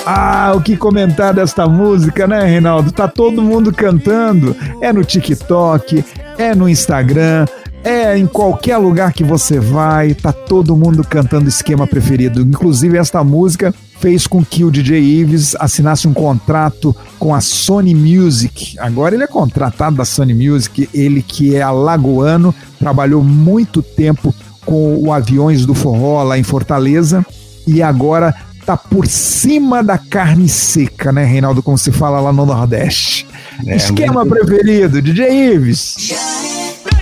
Ah, 0.06 0.52
o 0.54 0.62
que 0.62 0.76
comentar 0.76 1.34
desta 1.34 1.66
música, 1.66 2.28
né, 2.28 2.46
Reinaldo? 2.46 2.92
Tá 2.92 3.08
todo 3.08 3.42
mundo 3.42 3.72
cantando. 3.72 4.54
É 4.82 4.92
no 4.92 5.02
TikTok, 5.02 6.04
é 6.38 6.54
no 6.54 6.68
Instagram, 6.68 7.46
é 7.86 8.18
em 8.18 8.28
qualquer 8.28 8.78
lugar 8.78 9.14
que 9.14 9.24
você 9.24 9.62
vai, 9.62 10.14
tá 10.14 10.34
todo 10.34 10.76
mundo 10.76 11.06
cantando 11.06 11.48
esquema 11.48 11.88
preferido. 11.88 12.42
Inclusive, 12.42 12.98
esta 12.98 13.24
música 13.24 13.74
fez 14.00 14.28
com 14.28 14.44
que 14.44 14.66
o 14.66 14.72
DJ 14.72 15.00
Ives 15.00 15.56
assinasse 15.58 16.06
um 16.06 16.14
contrato 16.14 16.94
com 17.18 17.34
a 17.34 17.40
Sony 17.40 17.96
Music. 17.96 18.78
Agora 18.80 19.16
ele 19.16 19.24
é 19.24 19.28
contratado 19.28 19.96
da 19.96 20.04
Sony 20.04 20.34
Music, 20.34 20.90
ele 20.94 21.22
que 21.22 21.56
é 21.56 21.62
alagoano, 21.62 22.54
trabalhou 22.78 23.24
muito 23.24 23.82
tempo 23.82 24.36
com 24.66 24.98
o 24.98 25.14
Aviões 25.14 25.66
do 25.66 25.74
Forró 25.74 26.24
lá 26.24 26.38
em 26.38 26.44
Fortaleza 26.44 27.26
e 27.66 27.82
agora 27.82 28.36
tá 28.66 28.78
por 28.78 29.06
cima 29.08 29.84
da 29.84 29.98
carne 29.98 30.48
seca, 30.50 31.12
né, 31.12 31.24
Reinaldo, 31.26 31.62
como 31.62 31.78
se 31.78 31.92
fala 31.92 32.20
lá 32.20 32.32
no 32.34 32.46
Nordeste. 32.46 33.26
É, 33.68 33.76
Esquema 33.76 34.26
muito- 34.26 34.46
preferido, 34.46 35.02
DJ 35.02 35.54
Ives. 35.54 35.96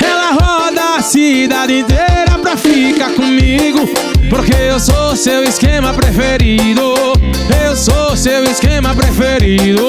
Ela 0.04 0.32
roda 0.34 0.95
a 0.97 1.02
cidade 1.02 1.80
inteira 1.80 2.38
pra 2.41 2.58
ficar 2.58 3.12
comigo. 3.13 3.80
Porque 4.30 4.54
eu 4.54 4.80
sou 4.80 5.15
seu 5.15 5.43
esquema 5.43 5.93
preferido. 5.93 6.82
Eu 7.65 7.76
sou 7.76 8.15
seu 8.15 8.43
esquema 8.45 8.93
preferido. 8.95 9.82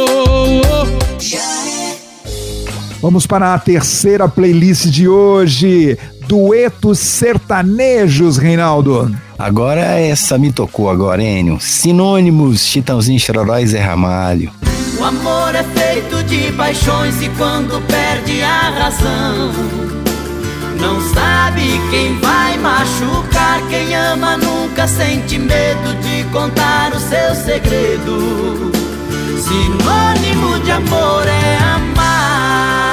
Vamos 3.01 3.27
para 3.27 3.55
a 3.55 3.59
terceira 3.59 4.29
playlist 4.29 4.87
de 4.87 5.09
hoje. 5.09 5.99
Duetos 6.27 6.99
sertanejos, 6.99 8.37
Reinaldo. 8.37 9.15
Agora 9.39 9.81
essa 9.81 10.39
me 10.39 10.53
tocou 10.53 10.89
agora, 10.89 11.23
Enio. 11.23 11.59
Sinônimos, 11.61 12.65
Chitãozinho, 12.65 13.19
Chororó 13.19 13.59
e 13.59 13.67
Zé 13.67 13.81
Ramalho. 13.81 14.53
O 14.99 15.05
amor 15.05 15.55
é 15.55 15.65
feito 15.65 16.23
de 16.25 16.53
paixões 16.53 17.21
e 17.21 17.29
quando 17.31 17.81
perde 17.89 18.41
a 18.43 18.71
razão, 18.71 19.53
não 20.81 21.01
sabe 21.13 21.81
quem 21.91 22.19
vai 22.21 22.57
machucar. 22.59 23.61
Quem 23.69 23.95
ama 23.95 24.37
nunca 24.37 24.87
sente 24.87 25.39
medo 25.39 25.95
de 26.03 26.25
contar 26.31 26.93
o 26.95 27.01
seu 27.01 27.35
segredo. 27.35 28.71
Sinônimo 29.39 30.61
de 30.61 30.71
amor 30.71 31.27
é 31.27 31.59
amar. 31.59 32.92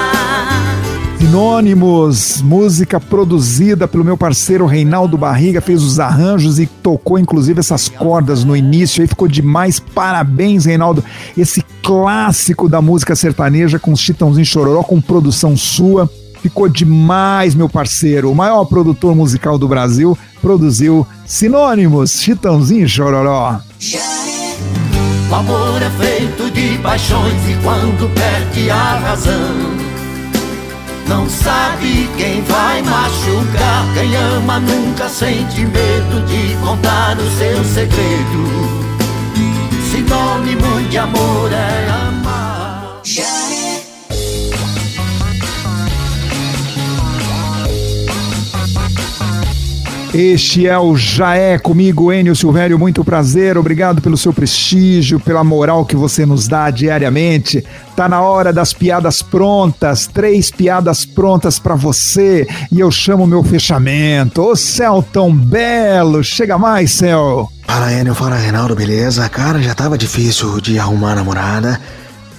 Sinônimos, 1.19 2.41
música 2.41 2.97
produzida 2.97 3.89
pelo 3.89 4.05
meu 4.05 4.17
parceiro 4.17 4.65
Reinaldo 4.65 5.17
Barriga, 5.17 5.59
fez 5.59 5.83
os 5.83 5.99
arranjos 5.99 6.59
e 6.59 6.65
tocou 6.65 7.19
inclusive 7.19 7.59
essas 7.59 7.89
cordas 7.89 8.45
no 8.45 8.55
início, 8.55 9.01
aí 9.01 9.07
ficou 9.07 9.27
demais. 9.27 9.81
Parabéns, 9.81 10.63
Reinaldo. 10.63 11.03
Esse 11.37 11.61
clássico 11.83 12.69
da 12.69 12.81
música 12.81 13.17
sertaneja 13.17 13.77
com 13.77 13.91
os 13.91 13.99
Chitãozinho 13.99 14.45
Chororó, 14.45 14.81
com 14.81 15.01
produção 15.01 15.57
sua. 15.57 16.09
Ficou 16.41 16.69
demais, 16.69 17.53
meu 17.53 17.67
parceiro. 17.67 18.31
O 18.31 18.35
maior 18.35 18.63
produtor 18.63 19.13
musical 19.13 19.57
do 19.57 19.67
Brasil 19.67 20.17
produziu 20.41 21.05
Sinônimos, 21.25 22.21
Chitãozinho 22.21 22.87
Chororó. 22.87 23.59
O 25.29 25.35
amor 25.35 25.81
é 25.81 25.89
feito 25.89 26.49
de 26.49 26.77
paixões 26.77 27.33
e 27.47 27.61
quando 27.61 28.09
perde 28.15 28.71
a 28.71 28.97
razão, 28.99 29.88
Não 31.09 31.27
sabe 31.27 32.07
quem 32.17 32.43
vai 32.43 32.83
machucar. 32.83 33.93
Quem 33.95 34.15
ama 34.15 34.59
nunca 34.59 35.09
sente 35.09 35.61
medo 35.61 36.23
de 36.27 36.55
contar 36.63 37.17
o 37.17 37.29
seu 37.31 37.65
segredo. 37.65 38.89
Sinônimo 39.91 40.87
de 40.87 40.97
amor 40.99 41.51
é 41.51 41.89
amar. 41.89 43.01
Este 50.13 50.67
é 50.67 50.77
o 50.77 50.95
Já 50.97 51.35
É 51.35 51.59
comigo, 51.59 52.11
Enio 52.11 52.35
Silvério. 52.35 52.79
Muito 52.79 53.05
prazer, 53.05 53.59
obrigado 53.59 54.01
pelo 54.01 54.17
seu 54.17 54.33
prestígio, 54.33 55.19
pela 55.19 55.43
moral 55.43 55.85
que 55.85 55.95
você 55.95 56.25
nos 56.25 56.47
dá 56.47 56.71
diariamente. 56.71 57.63
Tá 57.95 58.09
na 58.09 58.19
hora 58.19 58.51
das 58.51 58.73
piadas 58.73 59.21
prontas, 59.21 60.07
três 60.07 60.49
piadas 60.49 61.05
prontas 61.05 61.59
para 61.59 61.75
você 61.75 62.47
e 62.71 62.79
eu 62.79 62.89
chamo 62.89 63.27
meu 63.27 63.43
fechamento. 63.43 64.41
Ô 64.41 64.55
céu 64.55 65.05
tão 65.13 65.31
belo, 65.31 66.23
chega 66.23 66.57
mais, 66.57 66.91
céu. 66.91 67.47
Fala 67.67 67.93
Enio, 67.93 68.15
fala 68.15 68.35
Reinaldo, 68.35 68.75
beleza? 68.75 69.29
Cara, 69.29 69.61
já 69.61 69.75
tava 69.75 69.95
difícil 69.95 70.59
de 70.59 70.79
arrumar 70.79 71.13
namorada. 71.13 71.79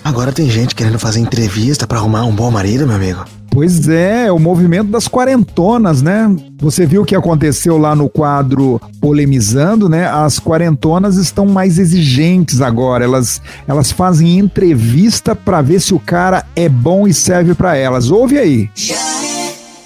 Agora 0.02 0.32
tem 0.32 0.50
gente 0.50 0.74
querendo 0.74 0.98
fazer 0.98 1.20
entrevista 1.20 1.86
para 1.86 1.98
arrumar 1.98 2.24
um 2.24 2.34
bom 2.34 2.50
marido, 2.50 2.84
meu 2.84 2.96
amigo. 2.96 3.24
Pois 3.50 3.88
é, 3.88 4.30
o 4.30 4.38
movimento 4.38 4.90
das 4.90 5.08
quarentonas, 5.08 6.00
né? 6.02 6.34
Você 6.58 6.86
viu 6.86 7.02
o 7.02 7.04
que 7.04 7.16
aconteceu 7.16 7.76
lá 7.76 7.96
no 7.96 8.08
quadro 8.08 8.80
Polemizando, 9.00 9.88
né? 9.88 10.06
As 10.08 10.38
quarentonas 10.38 11.16
estão 11.16 11.46
mais 11.46 11.76
exigentes 11.78 12.60
agora. 12.60 13.04
Elas, 13.04 13.42
elas 13.66 13.90
fazem 13.90 14.38
entrevista 14.38 15.34
para 15.34 15.60
ver 15.62 15.80
se 15.80 15.92
o 15.92 15.98
cara 15.98 16.46
é 16.54 16.68
bom 16.68 17.08
e 17.08 17.12
serve 17.12 17.52
para 17.54 17.76
elas. 17.76 18.08
Ouve 18.10 18.38
aí. 18.38 18.70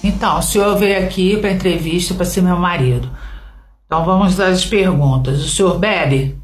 Então, 0.02 0.38
o 0.38 0.42
senhor 0.42 0.76
veio 0.76 1.02
aqui 1.02 1.38
para 1.38 1.50
entrevista 1.50 2.12
para 2.14 2.26
ser 2.26 2.42
meu 2.42 2.56
marido. 2.58 3.08
Então 3.86 4.04
vamos 4.04 4.38
às 4.38 4.64
perguntas. 4.64 5.42
O 5.42 5.48
senhor 5.48 5.78
bebe? 5.78 6.36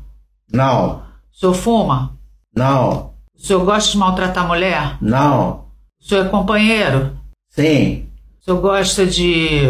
Não, 0.53 1.03
O 1.35 1.39
senhor 1.39 1.55
fuma? 1.55 2.13
não, 2.57 3.11
O 3.39 3.47
senhor 3.47 3.65
gosta 3.65 3.93
de 3.93 3.99
maltratar 3.99 4.45
a 4.45 4.49
mulher? 4.49 4.97
não, 5.03 5.60
O 6.01 6.05
senhor 6.09 6.27
é 6.27 6.29
companheiro? 6.29 7.17
sim, 7.51 8.09
O 8.41 8.45
senhor 8.45 8.61
gosta 8.61 9.07
de 9.07 9.61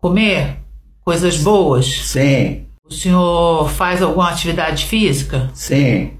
comer 0.00 0.58
coisas 1.04 1.36
boas? 1.38 1.86
sim, 1.86 2.66
O 2.88 2.92
senhor 2.92 3.68
faz 3.70 4.02
alguma 4.02 4.30
atividade 4.30 4.84
física? 4.84 5.50
sim, 5.54 6.12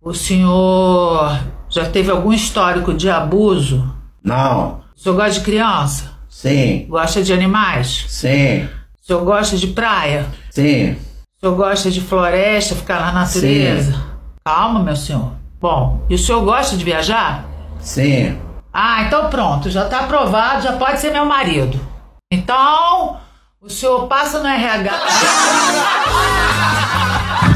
O 0.00 0.12
senhor 0.14 1.38
já 1.68 1.88
teve 1.88 2.10
algum 2.10 2.32
histórico 2.32 2.92
de 2.94 3.08
abuso? 3.10 3.92
não, 4.24 4.82
O 4.96 5.00
senhor 5.00 5.14
gosta 5.16 5.32
de 5.32 5.40
criança? 5.40 6.10
sim, 6.28 6.86
Gosta 6.88 7.22
de 7.22 7.32
animais? 7.32 8.04
sim, 8.08 8.64
O 9.02 9.06
senhor 9.06 9.24
gosta 9.24 9.56
de 9.56 9.66
praia? 9.68 10.26
sim, 10.50 10.92
O 10.92 11.40
senhor 11.40 11.56
gosta 11.56 11.90
de 11.90 12.00
floresta, 12.00 12.74
ficar 12.74 13.00
na 13.00 13.12
natureza? 13.12 14.10
Calma, 14.44 14.82
meu 14.82 14.96
senhor. 14.96 15.32
Bom, 15.60 16.04
e 16.10 16.14
o 16.14 16.18
senhor 16.18 16.44
gosta 16.44 16.76
de 16.76 16.84
viajar? 16.84 17.44
sim. 17.78 18.36
Ah, 18.72 19.02
então 19.02 19.28
pronto, 19.28 19.68
já 19.68 19.84
tá 19.84 20.00
aprovado, 20.00 20.62
já 20.62 20.72
pode 20.72 20.98
ser 20.98 21.12
meu 21.12 21.26
marido. 21.26 21.78
Então, 22.32 23.18
o 23.60 23.68
senhor 23.68 24.06
passa 24.06 24.38
no 24.38 24.46
RH. 24.46 24.92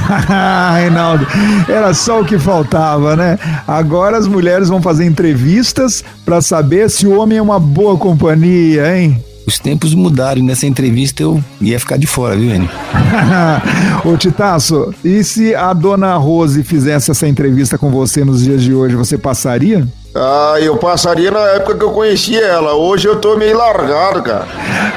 Reinaldo, 0.76 1.26
era 1.68 1.94
só 1.94 2.20
o 2.20 2.24
que 2.24 2.38
faltava, 2.38 3.16
né? 3.16 3.38
Agora 3.66 4.18
as 4.18 4.26
mulheres 4.26 4.68
vão 4.68 4.82
fazer 4.82 5.06
entrevistas 5.06 6.04
para 6.24 6.42
saber 6.42 6.90
se 6.90 7.06
o 7.06 7.18
homem 7.18 7.38
é 7.38 7.42
uma 7.42 7.58
boa 7.58 7.96
companhia, 7.96 8.96
hein? 8.96 9.24
Os 9.46 9.58
tempos 9.58 9.94
mudaram 9.94 10.40
e 10.40 10.44
nessa 10.44 10.66
entrevista 10.66 11.22
eu 11.22 11.42
ia 11.60 11.80
ficar 11.80 11.96
de 11.96 12.06
fora, 12.06 12.36
viu, 12.36 12.54
Enio? 12.54 12.68
Ô 14.04 14.16
Titaço, 14.16 14.92
e 15.04 15.24
se 15.24 15.54
a 15.54 15.72
dona 15.72 16.16
Rose 16.16 16.62
fizesse 16.62 17.10
essa 17.10 17.26
entrevista 17.26 17.78
com 17.78 17.90
você 17.90 18.24
nos 18.24 18.42
dias 18.42 18.62
de 18.62 18.74
hoje, 18.74 18.96
você 18.96 19.16
passaria? 19.16 19.86
Ah, 20.18 20.56
eu 20.60 20.78
passaria 20.78 21.30
na 21.30 21.40
época 21.40 21.76
que 21.76 21.84
eu 21.84 21.90
conhecia 21.90 22.40
ela. 22.40 22.74
Hoje 22.74 23.06
eu 23.06 23.20
tô 23.20 23.36
meio 23.36 23.56
largado, 23.56 24.22
cara. 24.22 24.46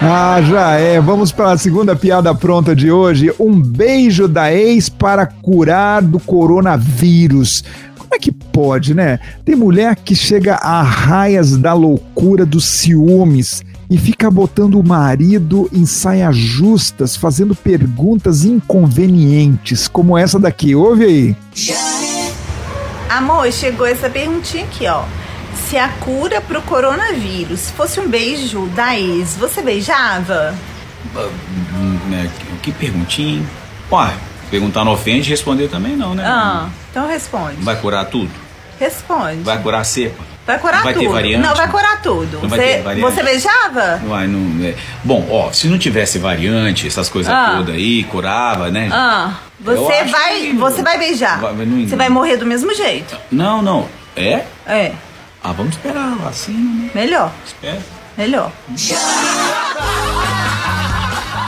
Ah, 0.01 0.41
já 0.41 0.71
é. 0.75 1.01
Vamos 1.01 1.32
para 1.32 1.51
a 1.51 1.58
segunda 1.58 1.93
piada 1.93 2.34
pronta 2.34 2.73
de 2.73 2.89
hoje. 2.89 3.34
Um 3.38 3.62
beijo 3.62 4.29
da 4.29 4.53
ex 4.53 4.88
para 4.88 5.25
curar 5.25 6.01
do 6.01 6.19
coronavírus. 6.21 7.65
Como 7.97 8.10
é 8.13 8.17
que 8.17 8.32
pode, 8.32 8.93
né? 8.93 9.19
Tem 9.43 9.55
mulher 9.55 9.95
que 9.97 10.15
chega 10.15 10.55
a 10.55 10.82
raias 10.82 11.58
da 11.58 11.73
loucura 11.73 12.45
dos 12.45 12.63
ciúmes 12.63 13.62
e 13.89 13.97
fica 13.97 14.32
botando 14.32 14.79
o 14.79 14.88
marido 14.88 15.69
em 15.73 15.86
saias 15.86 16.38
justas, 16.38 17.15
fazendo 17.15 17.53
perguntas 17.53 18.45
inconvenientes, 18.45 19.88
como 19.88 20.17
essa 20.17 20.39
daqui. 20.39 20.73
Ouve 20.75 21.03
aí. 21.03 21.36
Amor, 23.10 23.52
chegou 23.52 23.88
essa 23.88 24.08
perguntinha 24.08 24.63
aqui, 24.65 24.88
ó. 24.88 25.04
Se 25.67 25.78
a 25.78 25.89
cura 25.89 26.39
pro 26.39 26.62
coronavírus 26.62 27.72
fosse 27.72 28.00
um 28.00 28.08
beijo 28.08 28.67
da 28.67 28.98
ex, 28.98 29.36
você 29.36 29.63
beijava? 29.63 30.56
Né, 32.08 32.30
que 32.62 32.72
perguntinha, 32.72 33.38
hein? 33.38 33.50
Ué, 33.91 34.13
perguntar 34.52 34.86
não 34.86 34.93
ofende, 34.93 35.28
responder 35.28 35.69
também 35.69 35.95
não, 35.95 36.13
né? 36.13 36.24
Ah, 36.24 36.69
então 36.91 37.08
responde. 37.08 37.56
Vai 37.63 37.76
curar 37.78 38.06
tudo? 38.06 38.30
Responde. 38.80 39.41
Vai 39.41 39.60
curar 39.62 39.82
a 39.82 39.84
cepa? 39.84 40.24
Vai 40.50 40.60
curar 40.60 40.84
vai 40.84 40.94
tudo. 40.94 41.04
ter 41.06 41.10
variante? 41.12 41.48
Não, 41.48 41.56
vai 41.56 41.68
curar 41.70 42.02
tudo. 42.02 42.40
Não 42.42 42.50
vai 42.50 42.60
você, 42.82 43.00
você 43.02 43.24
beijava? 43.24 44.02
Uai, 44.08 44.28
não, 44.28 44.66
é. 44.66 44.74
Bom, 45.04 45.28
ó, 45.30 45.52
se 45.52 45.68
não 45.68 45.78
tivesse 45.78 46.18
variante, 46.18 46.88
essas 46.88 47.08
coisas 47.08 47.32
Ah. 47.32 47.54
todas 47.58 47.76
aí, 47.76 48.04
curava, 48.06 48.72
né? 48.72 48.90
Ah, 48.92 49.34
você 49.60 50.04
vai, 50.06 50.40
que- 50.40 50.54
você 50.54 50.82
vai 50.82 50.98
beijar. 50.98 51.40
Vai- 51.40 51.54
não- 51.66 51.88
Você 51.88 51.96
vai 51.96 52.10
morrer 52.10 52.38
do 52.38 52.46
mesmo 52.46 52.74
jeito. 52.74 53.16
Não, 53.32 53.62
não. 53.62 53.88
É? 54.16 54.44
É, 54.66 54.92
Ah, 55.44 55.52
vamos 55.54 55.76
esperar 55.76 56.14
a 56.14 56.16
vacina, 56.16 56.58
né? 56.84 56.90
melhor, 56.94 57.32
Espera. 57.46 57.80
melhor. 58.18 58.52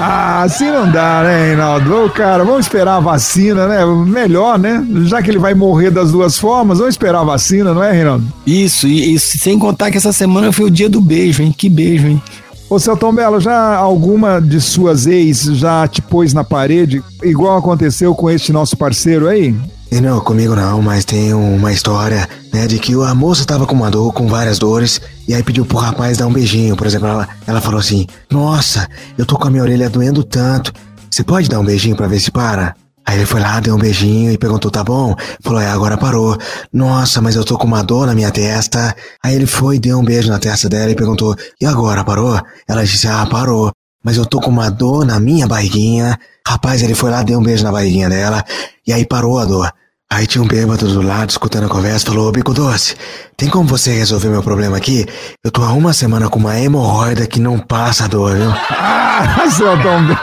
Ah, 0.04 0.42
assim 0.42 0.66
não 0.66 0.92
dá, 0.92 1.22
né, 1.24 1.46
Reinaldo? 1.50 2.06
Ô, 2.06 2.10
cara, 2.10 2.44
vamos 2.44 2.62
esperar 2.62 2.96
a 2.96 3.00
vacina, 3.00 3.68
né? 3.68 3.86
Melhor, 3.86 4.58
né? 4.58 4.84
Já 5.04 5.22
que 5.22 5.30
ele 5.30 5.38
vai 5.38 5.54
morrer 5.54 5.92
das 5.92 6.12
duas 6.12 6.40
formas, 6.40 6.80
vamos 6.80 6.96
esperar 6.96 7.20
a 7.20 7.24
vacina, 7.24 7.72
não 7.72 7.84
é, 7.84 7.92
Reinaldo? 7.92 8.26
Isso, 8.46 8.88
e, 8.88 9.14
e 9.14 9.20
sem 9.20 9.60
contar 9.60 9.92
que 9.92 9.98
essa 9.98 10.12
semana 10.12 10.52
foi 10.52 10.66
o 10.66 10.72
dia 10.72 10.90
do 10.90 11.00
beijo, 11.00 11.44
hein? 11.44 11.54
Que 11.56 11.70
beijo, 11.70 12.08
hein? 12.08 12.22
Ô, 12.68 12.80
Celton 12.80 13.14
Belo, 13.14 13.40
já 13.40 13.76
alguma 13.76 14.42
de 14.42 14.60
suas 14.60 15.06
ex 15.06 15.44
já 15.44 15.88
te 15.88 16.02
pôs 16.02 16.34
na 16.34 16.44
parede, 16.44 17.04
igual 17.22 17.58
aconteceu 17.58 18.16
com 18.16 18.28
este 18.28 18.52
nosso 18.52 18.76
parceiro 18.76 19.28
aí? 19.28 19.54
E 19.92 20.00
não, 20.00 20.22
comigo 20.22 20.56
não, 20.56 20.82
mas 20.82 21.04
tem 21.04 21.34
uma 21.34 21.74
história, 21.74 22.28
né, 22.54 22.66
de 22.66 22.80
que 22.80 22.94
a 22.94 23.14
moça 23.14 23.44
tava 23.44 23.68
com 23.68 23.76
uma 23.76 23.92
dor, 23.92 24.14
com 24.14 24.26
várias 24.26 24.58
dores, 24.58 25.02
e 25.28 25.34
aí 25.34 25.44
pediu 25.44 25.66
pro 25.66 25.78
rapaz 25.78 26.18
dar 26.18 26.28
um 26.28 26.34
beijinho. 26.34 26.76
Por 26.76 26.88
exemplo, 26.88 27.08
ela, 27.08 27.28
ela 27.48 27.62
falou 27.62 27.80
assim: 27.80 28.06
Nossa, 28.30 28.88
eu 29.18 29.26
tô 29.26 29.38
com 29.38 29.48
a 29.48 29.52
minha 29.52 29.64
orelha 29.64 29.90
doendo 29.90 30.24
tanto. 30.24 30.74
Você 31.10 31.24
pode 31.24 31.50
dar 31.50 31.60
um 31.60 31.66
beijinho 31.66 31.96
pra 31.96 32.08
ver 32.08 32.20
se 32.20 32.32
para? 32.32 32.76
Aí 33.06 33.18
ele 33.18 33.26
foi 33.26 33.40
lá, 33.40 33.60
deu 33.60 33.76
um 33.76 33.80
beijinho 33.80 34.32
e 34.32 34.38
perguntou: 34.38 34.72
Tá 34.72 34.84
bom? 34.84 35.16
Falou: 35.42 35.60
É, 35.60 35.68
agora 35.70 35.98
parou. 35.98 36.38
Nossa, 36.72 37.22
mas 37.22 37.36
eu 37.36 37.44
tô 37.44 37.58
com 37.58 37.68
uma 37.68 37.84
dor 37.84 38.08
na 38.08 38.16
minha 38.16 38.32
testa. 38.32 38.96
Aí 39.24 39.36
ele 39.36 39.46
foi, 39.46 39.80
deu 39.80 40.00
um 40.00 40.04
beijo 40.04 40.30
na 40.30 40.40
testa 40.40 40.70
dela 40.70 40.92
e 40.92 40.96
perguntou: 40.96 41.36
E 41.60 41.66
agora, 41.66 42.04
parou? 42.04 42.40
Ela 42.68 42.84
disse: 42.84 43.08
Ah, 43.08 43.26
parou. 43.26 43.72
Mas 44.04 44.18
eu 44.18 44.26
tô 44.26 44.40
com 44.40 44.50
uma 44.50 44.70
dor 44.70 45.06
na 45.06 45.20
minha 45.20 45.48
barriguinha. 45.48 46.18
Rapaz, 46.48 46.82
ele 46.82 46.96
foi 46.96 47.12
lá, 47.12 47.22
deu 47.22 47.40
um 47.40 47.44
beijo 47.44 47.64
na 47.64 47.72
barriguinha 47.72 48.10
dela. 48.10 48.44
E 48.86 48.92
aí 48.92 49.06
parou 49.06 49.38
a 49.38 49.46
dor. 49.46 49.72
Aí 50.14 50.28
tinha 50.28 50.44
um 50.44 50.48
bêbado 50.48 50.86
do 50.90 51.02
lado 51.02 51.30
escutando 51.30 51.68
a 51.68 51.70
conversa, 51.70 52.08
falou, 52.08 52.28
ô 52.28 52.32
Bico 52.34 52.54
Doce, 52.54 52.98
tem 53.38 53.48
como 53.48 53.66
você 53.66 53.92
resolver 53.94 54.28
meu 54.28 54.44
problema 54.44 54.76
aqui? 54.76 55.06
Eu 55.42 55.50
tô 55.50 55.64
há 55.64 55.72
uma 55.72 55.94
semana 55.94 56.28
com 56.28 56.38
uma 56.38 56.60
hemorroida 56.60 57.26
que 57.26 57.40
não 57.40 57.58
passa 57.58 58.04
a 58.04 58.08
dor, 58.10 58.36
viu? 58.36 58.52
Ah, 58.72 59.46
Celton 59.50 60.04
Belo. 60.04 60.20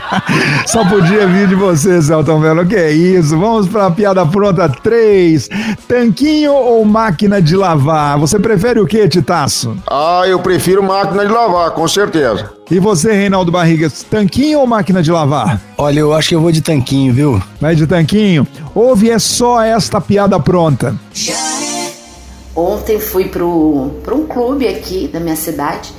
Só 0.66 0.88
podia 0.88 1.26
vir 1.26 1.48
de 1.48 1.54
você, 1.54 2.00
Celton 2.00 2.40
Belo. 2.40 2.64
Que 2.64 2.76
é 2.76 2.90
isso? 2.90 3.38
Vamos 3.38 3.68
pra 3.68 3.90
piada 3.90 4.24
pronta 4.24 4.70
3. 4.70 5.50
Tanquinho 5.86 6.54
ou 6.54 6.82
máquina 6.86 7.40
de 7.42 7.54
lavar? 7.54 8.18
Você 8.18 8.38
prefere 8.38 8.80
o 8.80 8.86
que, 8.86 9.06
Titaço? 9.06 9.76
Ah, 9.86 10.22
eu 10.26 10.38
prefiro 10.38 10.82
máquina 10.82 11.26
de 11.26 11.30
lavar, 11.30 11.72
com 11.72 11.86
certeza. 11.86 12.55
E 12.68 12.80
você, 12.80 13.12
Reinaldo 13.12 13.52
Barrigas, 13.52 14.02
tanquinho 14.02 14.58
ou 14.58 14.66
máquina 14.66 15.00
de 15.00 15.12
lavar? 15.12 15.62
Olha, 15.78 16.00
eu 16.00 16.12
acho 16.12 16.30
que 16.30 16.34
eu 16.34 16.40
vou 16.40 16.50
de 16.50 16.60
tanquinho, 16.60 17.14
viu? 17.14 17.42
Vai 17.60 17.76
de 17.76 17.86
tanquinho? 17.86 18.44
Ouve 18.74 19.08
é 19.08 19.20
só 19.20 19.62
esta 19.62 20.00
piada 20.00 20.40
pronta. 20.40 20.98
Ontem 22.56 22.98
fui 22.98 23.28
pro, 23.28 23.90
pra 24.02 24.14
um 24.16 24.26
clube 24.26 24.66
aqui 24.66 25.06
da 25.06 25.20
minha 25.20 25.36
cidade 25.36 25.92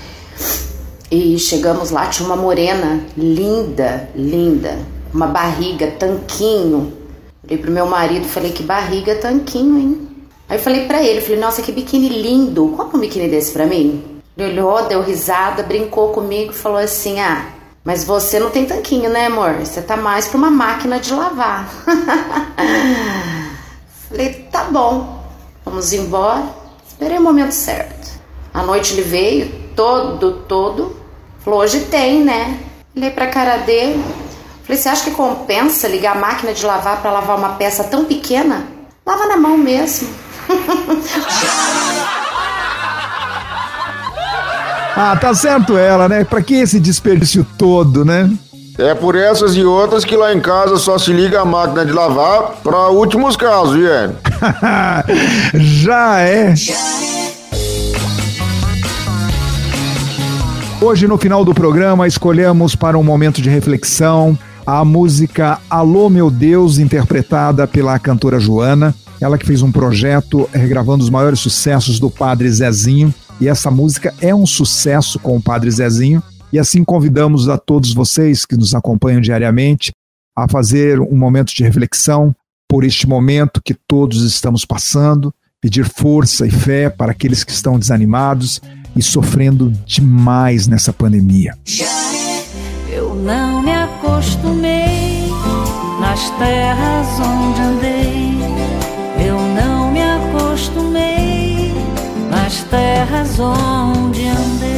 e 1.09 1.39
chegamos 1.39 1.89
lá, 1.89 2.07
tinha 2.07 2.28
uma 2.28 2.36
morena 2.36 2.99
linda, 3.18 4.09
linda, 4.13 4.78
uma 5.13 5.28
barriga, 5.28 5.88
tanquinho. 5.91 6.91
Falei 7.43 7.57
pro 7.59 7.72
meu 7.72 7.86
marido, 7.86 8.26
falei 8.26 8.51
que 8.51 8.63
barriga, 8.63 9.15
tanquinho, 9.15 9.80
hein? 9.80 10.07
Aí 10.49 10.57
eu 10.57 10.61
falei 10.61 10.86
pra 10.86 11.01
ele, 11.01 11.22
falei, 11.22 11.39
nossa, 11.39 11.61
que 11.61 11.72
biquíni 11.72 12.09
lindo, 12.09 12.68
compra 12.76 12.97
um 12.97 12.99
biquíni 12.99 13.30
desse 13.30 13.53
pra 13.53 13.65
mim? 13.65 14.16
Ele 14.38 14.61
olhou, 14.61 14.88
deu 14.88 15.01
risada, 15.01 15.63
brincou 15.63 16.09
comigo 16.09 16.51
e 16.51 16.55
falou 16.55 16.77
assim: 16.77 17.19
Ah, 17.19 17.45
mas 17.83 18.03
você 18.03 18.39
não 18.39 18.51
tem 18.51 18.67
tanquinho, 18.67 19.09
né, 19.09 19.25
amor? 19.25 19.55
Você 19.55 19.81
tá 19.81 19.97
mais 19.97 20.27
pra 20.27 20.38
uma 20.38 20.51
máquina 20.51 20.99
de 20.99 21.11
lavar. 21.11 21.67
Falei: 24.07 24.47
Tá 24.51 24.65
bom, 24.65 25.23
vamos 25.65 25.91
embora. 25.91 26.43
Esperei 26.88 27.17
o 27.17 27.21
momento 27.21 27.51
certo. 27.51 28.11
À 28.53 28.61
noite 28.61 28.93
ele 28.93 29.01
veio, 29.01 29.51
todo, 29.75 30.43
todo. 30.47 30.95
Falou: 31.39 31.61
Hoje 31.61 31.85
tem, 31.85 32.23
né? 32.23 32.59
Olhei 32.95 33.09
pra 33.09 33.25
cara 33.25 33.57
dele. 33.57 34.03
Falei: 34.63 34.79
Você 34.79 34.88
acha 34.88 35.03
que 35.03 35.11
compensa 35.11 35.88
ligar 35.88 36.15
a 36.15 36.19
máquina 36.19 36.53
de 36.53 36.63
lavar 36.63 37.01
para 37.01 37.11
lavar 37.11 37.39
uma 37.39 37.55
peça 37.55 37.83
tão 37.85 38.05
pequena? 38.05 38.67
Lava 39.03 39.25
na 39.25 39.38
mão 39.38 39.57
mesmo. 39.57 40.07
Ah, 44.99 45.15
tá 45.15 45.31
certo 45.31 45.77
ela, 45.77 46.09
né? 46.09 46.23
Pra 46.23 46.41
que 46.41 46.55
esse 46.55 46.79
desperdício 46.79 47.45
todo, 47.55 48.03
né? 48.03 48.35
É 48.79 48.95
por 48.95 49.15
essas 49.15 49.55
e 49.55 49.63
outras 49.63 50.03
que 50.03 50.15
lá 50.15 50.33
em 50.33 50.39
casa 50.39 50.75
só 50.77 50.97
se 50.97 51.13
liga 51.13 51.39
a 51.39 51.45
máquina 51.45 51.85
de 51.85 51.91
lavar 51.91 52.53
para 52.63 52.89
últimos 52.89 53.37
casos, 53.37 53.75
viu? 53.75 53.85
Já 55.53 56.19
é. 56.21 56.51
Hoje, 60.81 61.07
no 61.07 61.19
final 61.19 61.45
do 61.45 61.53
programa, 61.53 62.07
escolhemos 62.07 62.75
para 62.75 62.97
um 62.97 63.03
momento 63.03 63.39
de 63.39 63.51
reflexão 63.51 64.35
a 64.65 64.83
música 64.83 65.59
Alô 65.69 66.09
Meu 66.09 66.31
Deus, 66.31 66.79
interpretada 66.79 67.67
pela 67.67 67.99
cantora 67.99 68.39
Joana. 68.39 68.95
Ela 69.21 69.37
que 69.37 69.45
fez 69.45 69.61
um 69.61 69.71
projeto 69.71 70.49
regravando 70.51 71.03
os 71.03 71.09
maiores 71.11 71.39
sucessos 71.39 71.99
do 71.99 72.09
Padre 72.09 72.49
Zezinho. 72.49 73.13
E 73.39 73.47
essa 73.47 73.69
música 73.69 74.13
é 74.19 74.33
um 74.33 74.45
sucesso 74.45 75.19
com 75.19 75.38
o 75.38 75.41
Padre 75.41 75.69
Zezinho. 75.69 76.21
E 76.51 76.57
assim 76.57 76.83
convidamos 76.83 77.49
a 77.49 77.57
todos 77.57 77.93
vocês 77.93 78.45
que 78.45 78.55
nos 78.55 78.73
acompanham 78.73 79.21
diariamente 79.21 79.91
a 80.35 80.47
fazer 80.47 80.99
um 80.99 81.17
momento 81.17 81.53
de 81.53 81.63
reflexão 81.63 82.35
por 82.69 82.83
este 82.83 83.07
momento 83.07 83.61
que 83.63 83.73
todos 83.73 84.23
estamos 84.23 84.65
passando, 84.65 85.33
pedir 85.61 85.85
força 85.85 86.45
e 86.45 86.51
fé 86.51 86.89
para 86.89 87.11
aqueles 87.11 87.43
que 87.43 87.51
estão 87.51 87.79
desanimados 87.79 88.61
e 88.95 89.01
sofrendo 89.01 89.71
demais 89.85 90.67
nessa 90.67 90.91
pandemia. 90.91 91.57
Eu 92.89 93.15
não 93.15 93.61
me 93.61 93.71
acostumei 93.71 95.29
nas 95.99 96.29
terras 96.38 97.07
onde 97.19 97.61
andei. 97.61 98.38
Eu 99.25 99.39
não 99.55 99.91
me 99.91 100.01
acostumei 100.01 101.26
nas 102.47 102.63
terras 102.63 103.37
onde 103.41 104.25
andei. 104.25 104.77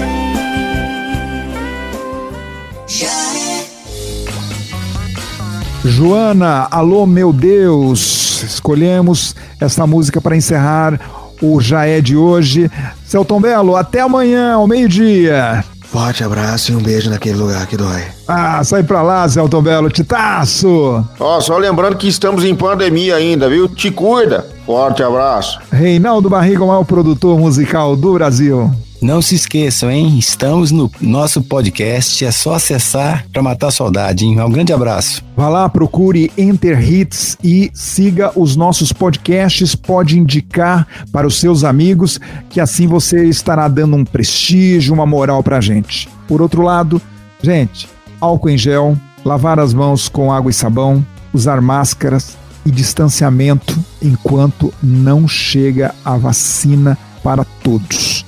Joana, 5.86 6.68
alô 6.72 7.06
meu 7.06 7.32
Deus, 7.32 8.42
escolhemos 8.42 9.36
essa 9.60 9.86
música 9.86 10.20
para 10.20 10.36
encerrar 10.36 11.00
o 11.40 11.62
Já 11.62 11.86
É 11.86 12.02
de 12.02 12.18
hoje. 12.18 12.72
Celton 13.06 13.40
Belo, 13.40 13.76
até 13.76 14.00
amanhã, 14.00 14.56
ao 14.56 14.68
meio-dia. 14.68 15.64
Forte 15.92 16.24
abraço 16.24 16.72
e 16.72 16.76
um 16.76 16.82
beijo 16.82 17.10
naquele 17.10 17.36
lugar 17.36 17.66
que 17.66 17.76
dói. 17.76 18.04
Ah, 18.28 18.64
sai 18.64 18.84
pra 18.84 19.02
lá, 19.02 19.28
Celton 19.28 19.62
Belo, 19.62 19.90
titaço! 19.90 21.04
Ó, 21.20 21.42
só 21.42 21.58
lembrando 21.58 21.98
que 21.98 22.08
estamos 22.08 22.44
em 22.46 22.54
pandemia 22.54 23.16
ainda, 23.16 23.50
viu? 23.50 23.68
Te 23.68 23.90
cuida. 23.90 24.48
Forte 24.68 25.02
abraço. 25.02 25.60
Reinaldo 25.72 26.30
Barriga, 26.30 26.64
o 26.64 26.68
maior 26.68 26.84
produtor 26.84 27.40
musical 27.40 27.96
do 27.96 28.14
Brasil. 28.14 28.72
Não 29.02 29.22
se 29.22 29.34
esqueçam, 29.34 29.90
hein? 29.90 30.18
Estamos 30.18 30.72
no 30.72 30.92
nosso 31.00 31.42
podcast. 31.42 32.26
É 32.26 32.32
só 32.32 32.56
acessar 32.56 33.26
para 33.32 33.42
matar 33.42 33.68
a 33.68 33.72
saudade, 33.72 34.26
hein? 34.26 34.42
Um 34.42 34.52
grande 34.52 34.74
abraço. 34.74 35.24
Vá 35.38 35.48
lá, 35.48 35.70
procure 35.70 36.30
Enter 36.38 36.82
Hits 36.82 37.38
e 37.42 37.72
siga 37.74 38.38
os 38.38 38.58
nossos 38.58 38.92
podcasts. 38.92 39.74
Pode 39.74 40.20
indicar 40.20 40.86
para 41.14 41.26
os 41.26 41.40
seus 41.40 41.64
amigos, 41.64 42.20
que 42.50 42.60
assim 42.60 42.88
você 42.88 43.26
estará 43.26 43.70
dando 43.70 43.96
um 43.96 44.04
prestígio, 44.04 44.94
uma 44.94 45.06
moral 45.06 45.42
pra 45.42 45.62
gente. 45.62 46.10
Por 46.28 46.42
outro 46.42 46.62
lado, 46.62 47.02
gente, 47.42 47.88
álcool 48.20 48.50
em 48.50 48.58
gel, 48.58 48.98
lavar 49.24 49.62
as 49.62 49.74
mãos 49.74 50.10
com 50.10 50.30
água 50.30 50.52
e 50.52 50.54
sabão, 50.54 51.06
usar 51.34 51.62
máscaras 51.62 52.38
e 52.66 52.72
distanciamento 52.72 53.80
enquanto 54.02 54.74
não 54.84 55.26
chega 55.26 55.96
a 56.04 56.18
vacina 56.18 56.98
para 57.24 57.46
todos. 57.64 58.26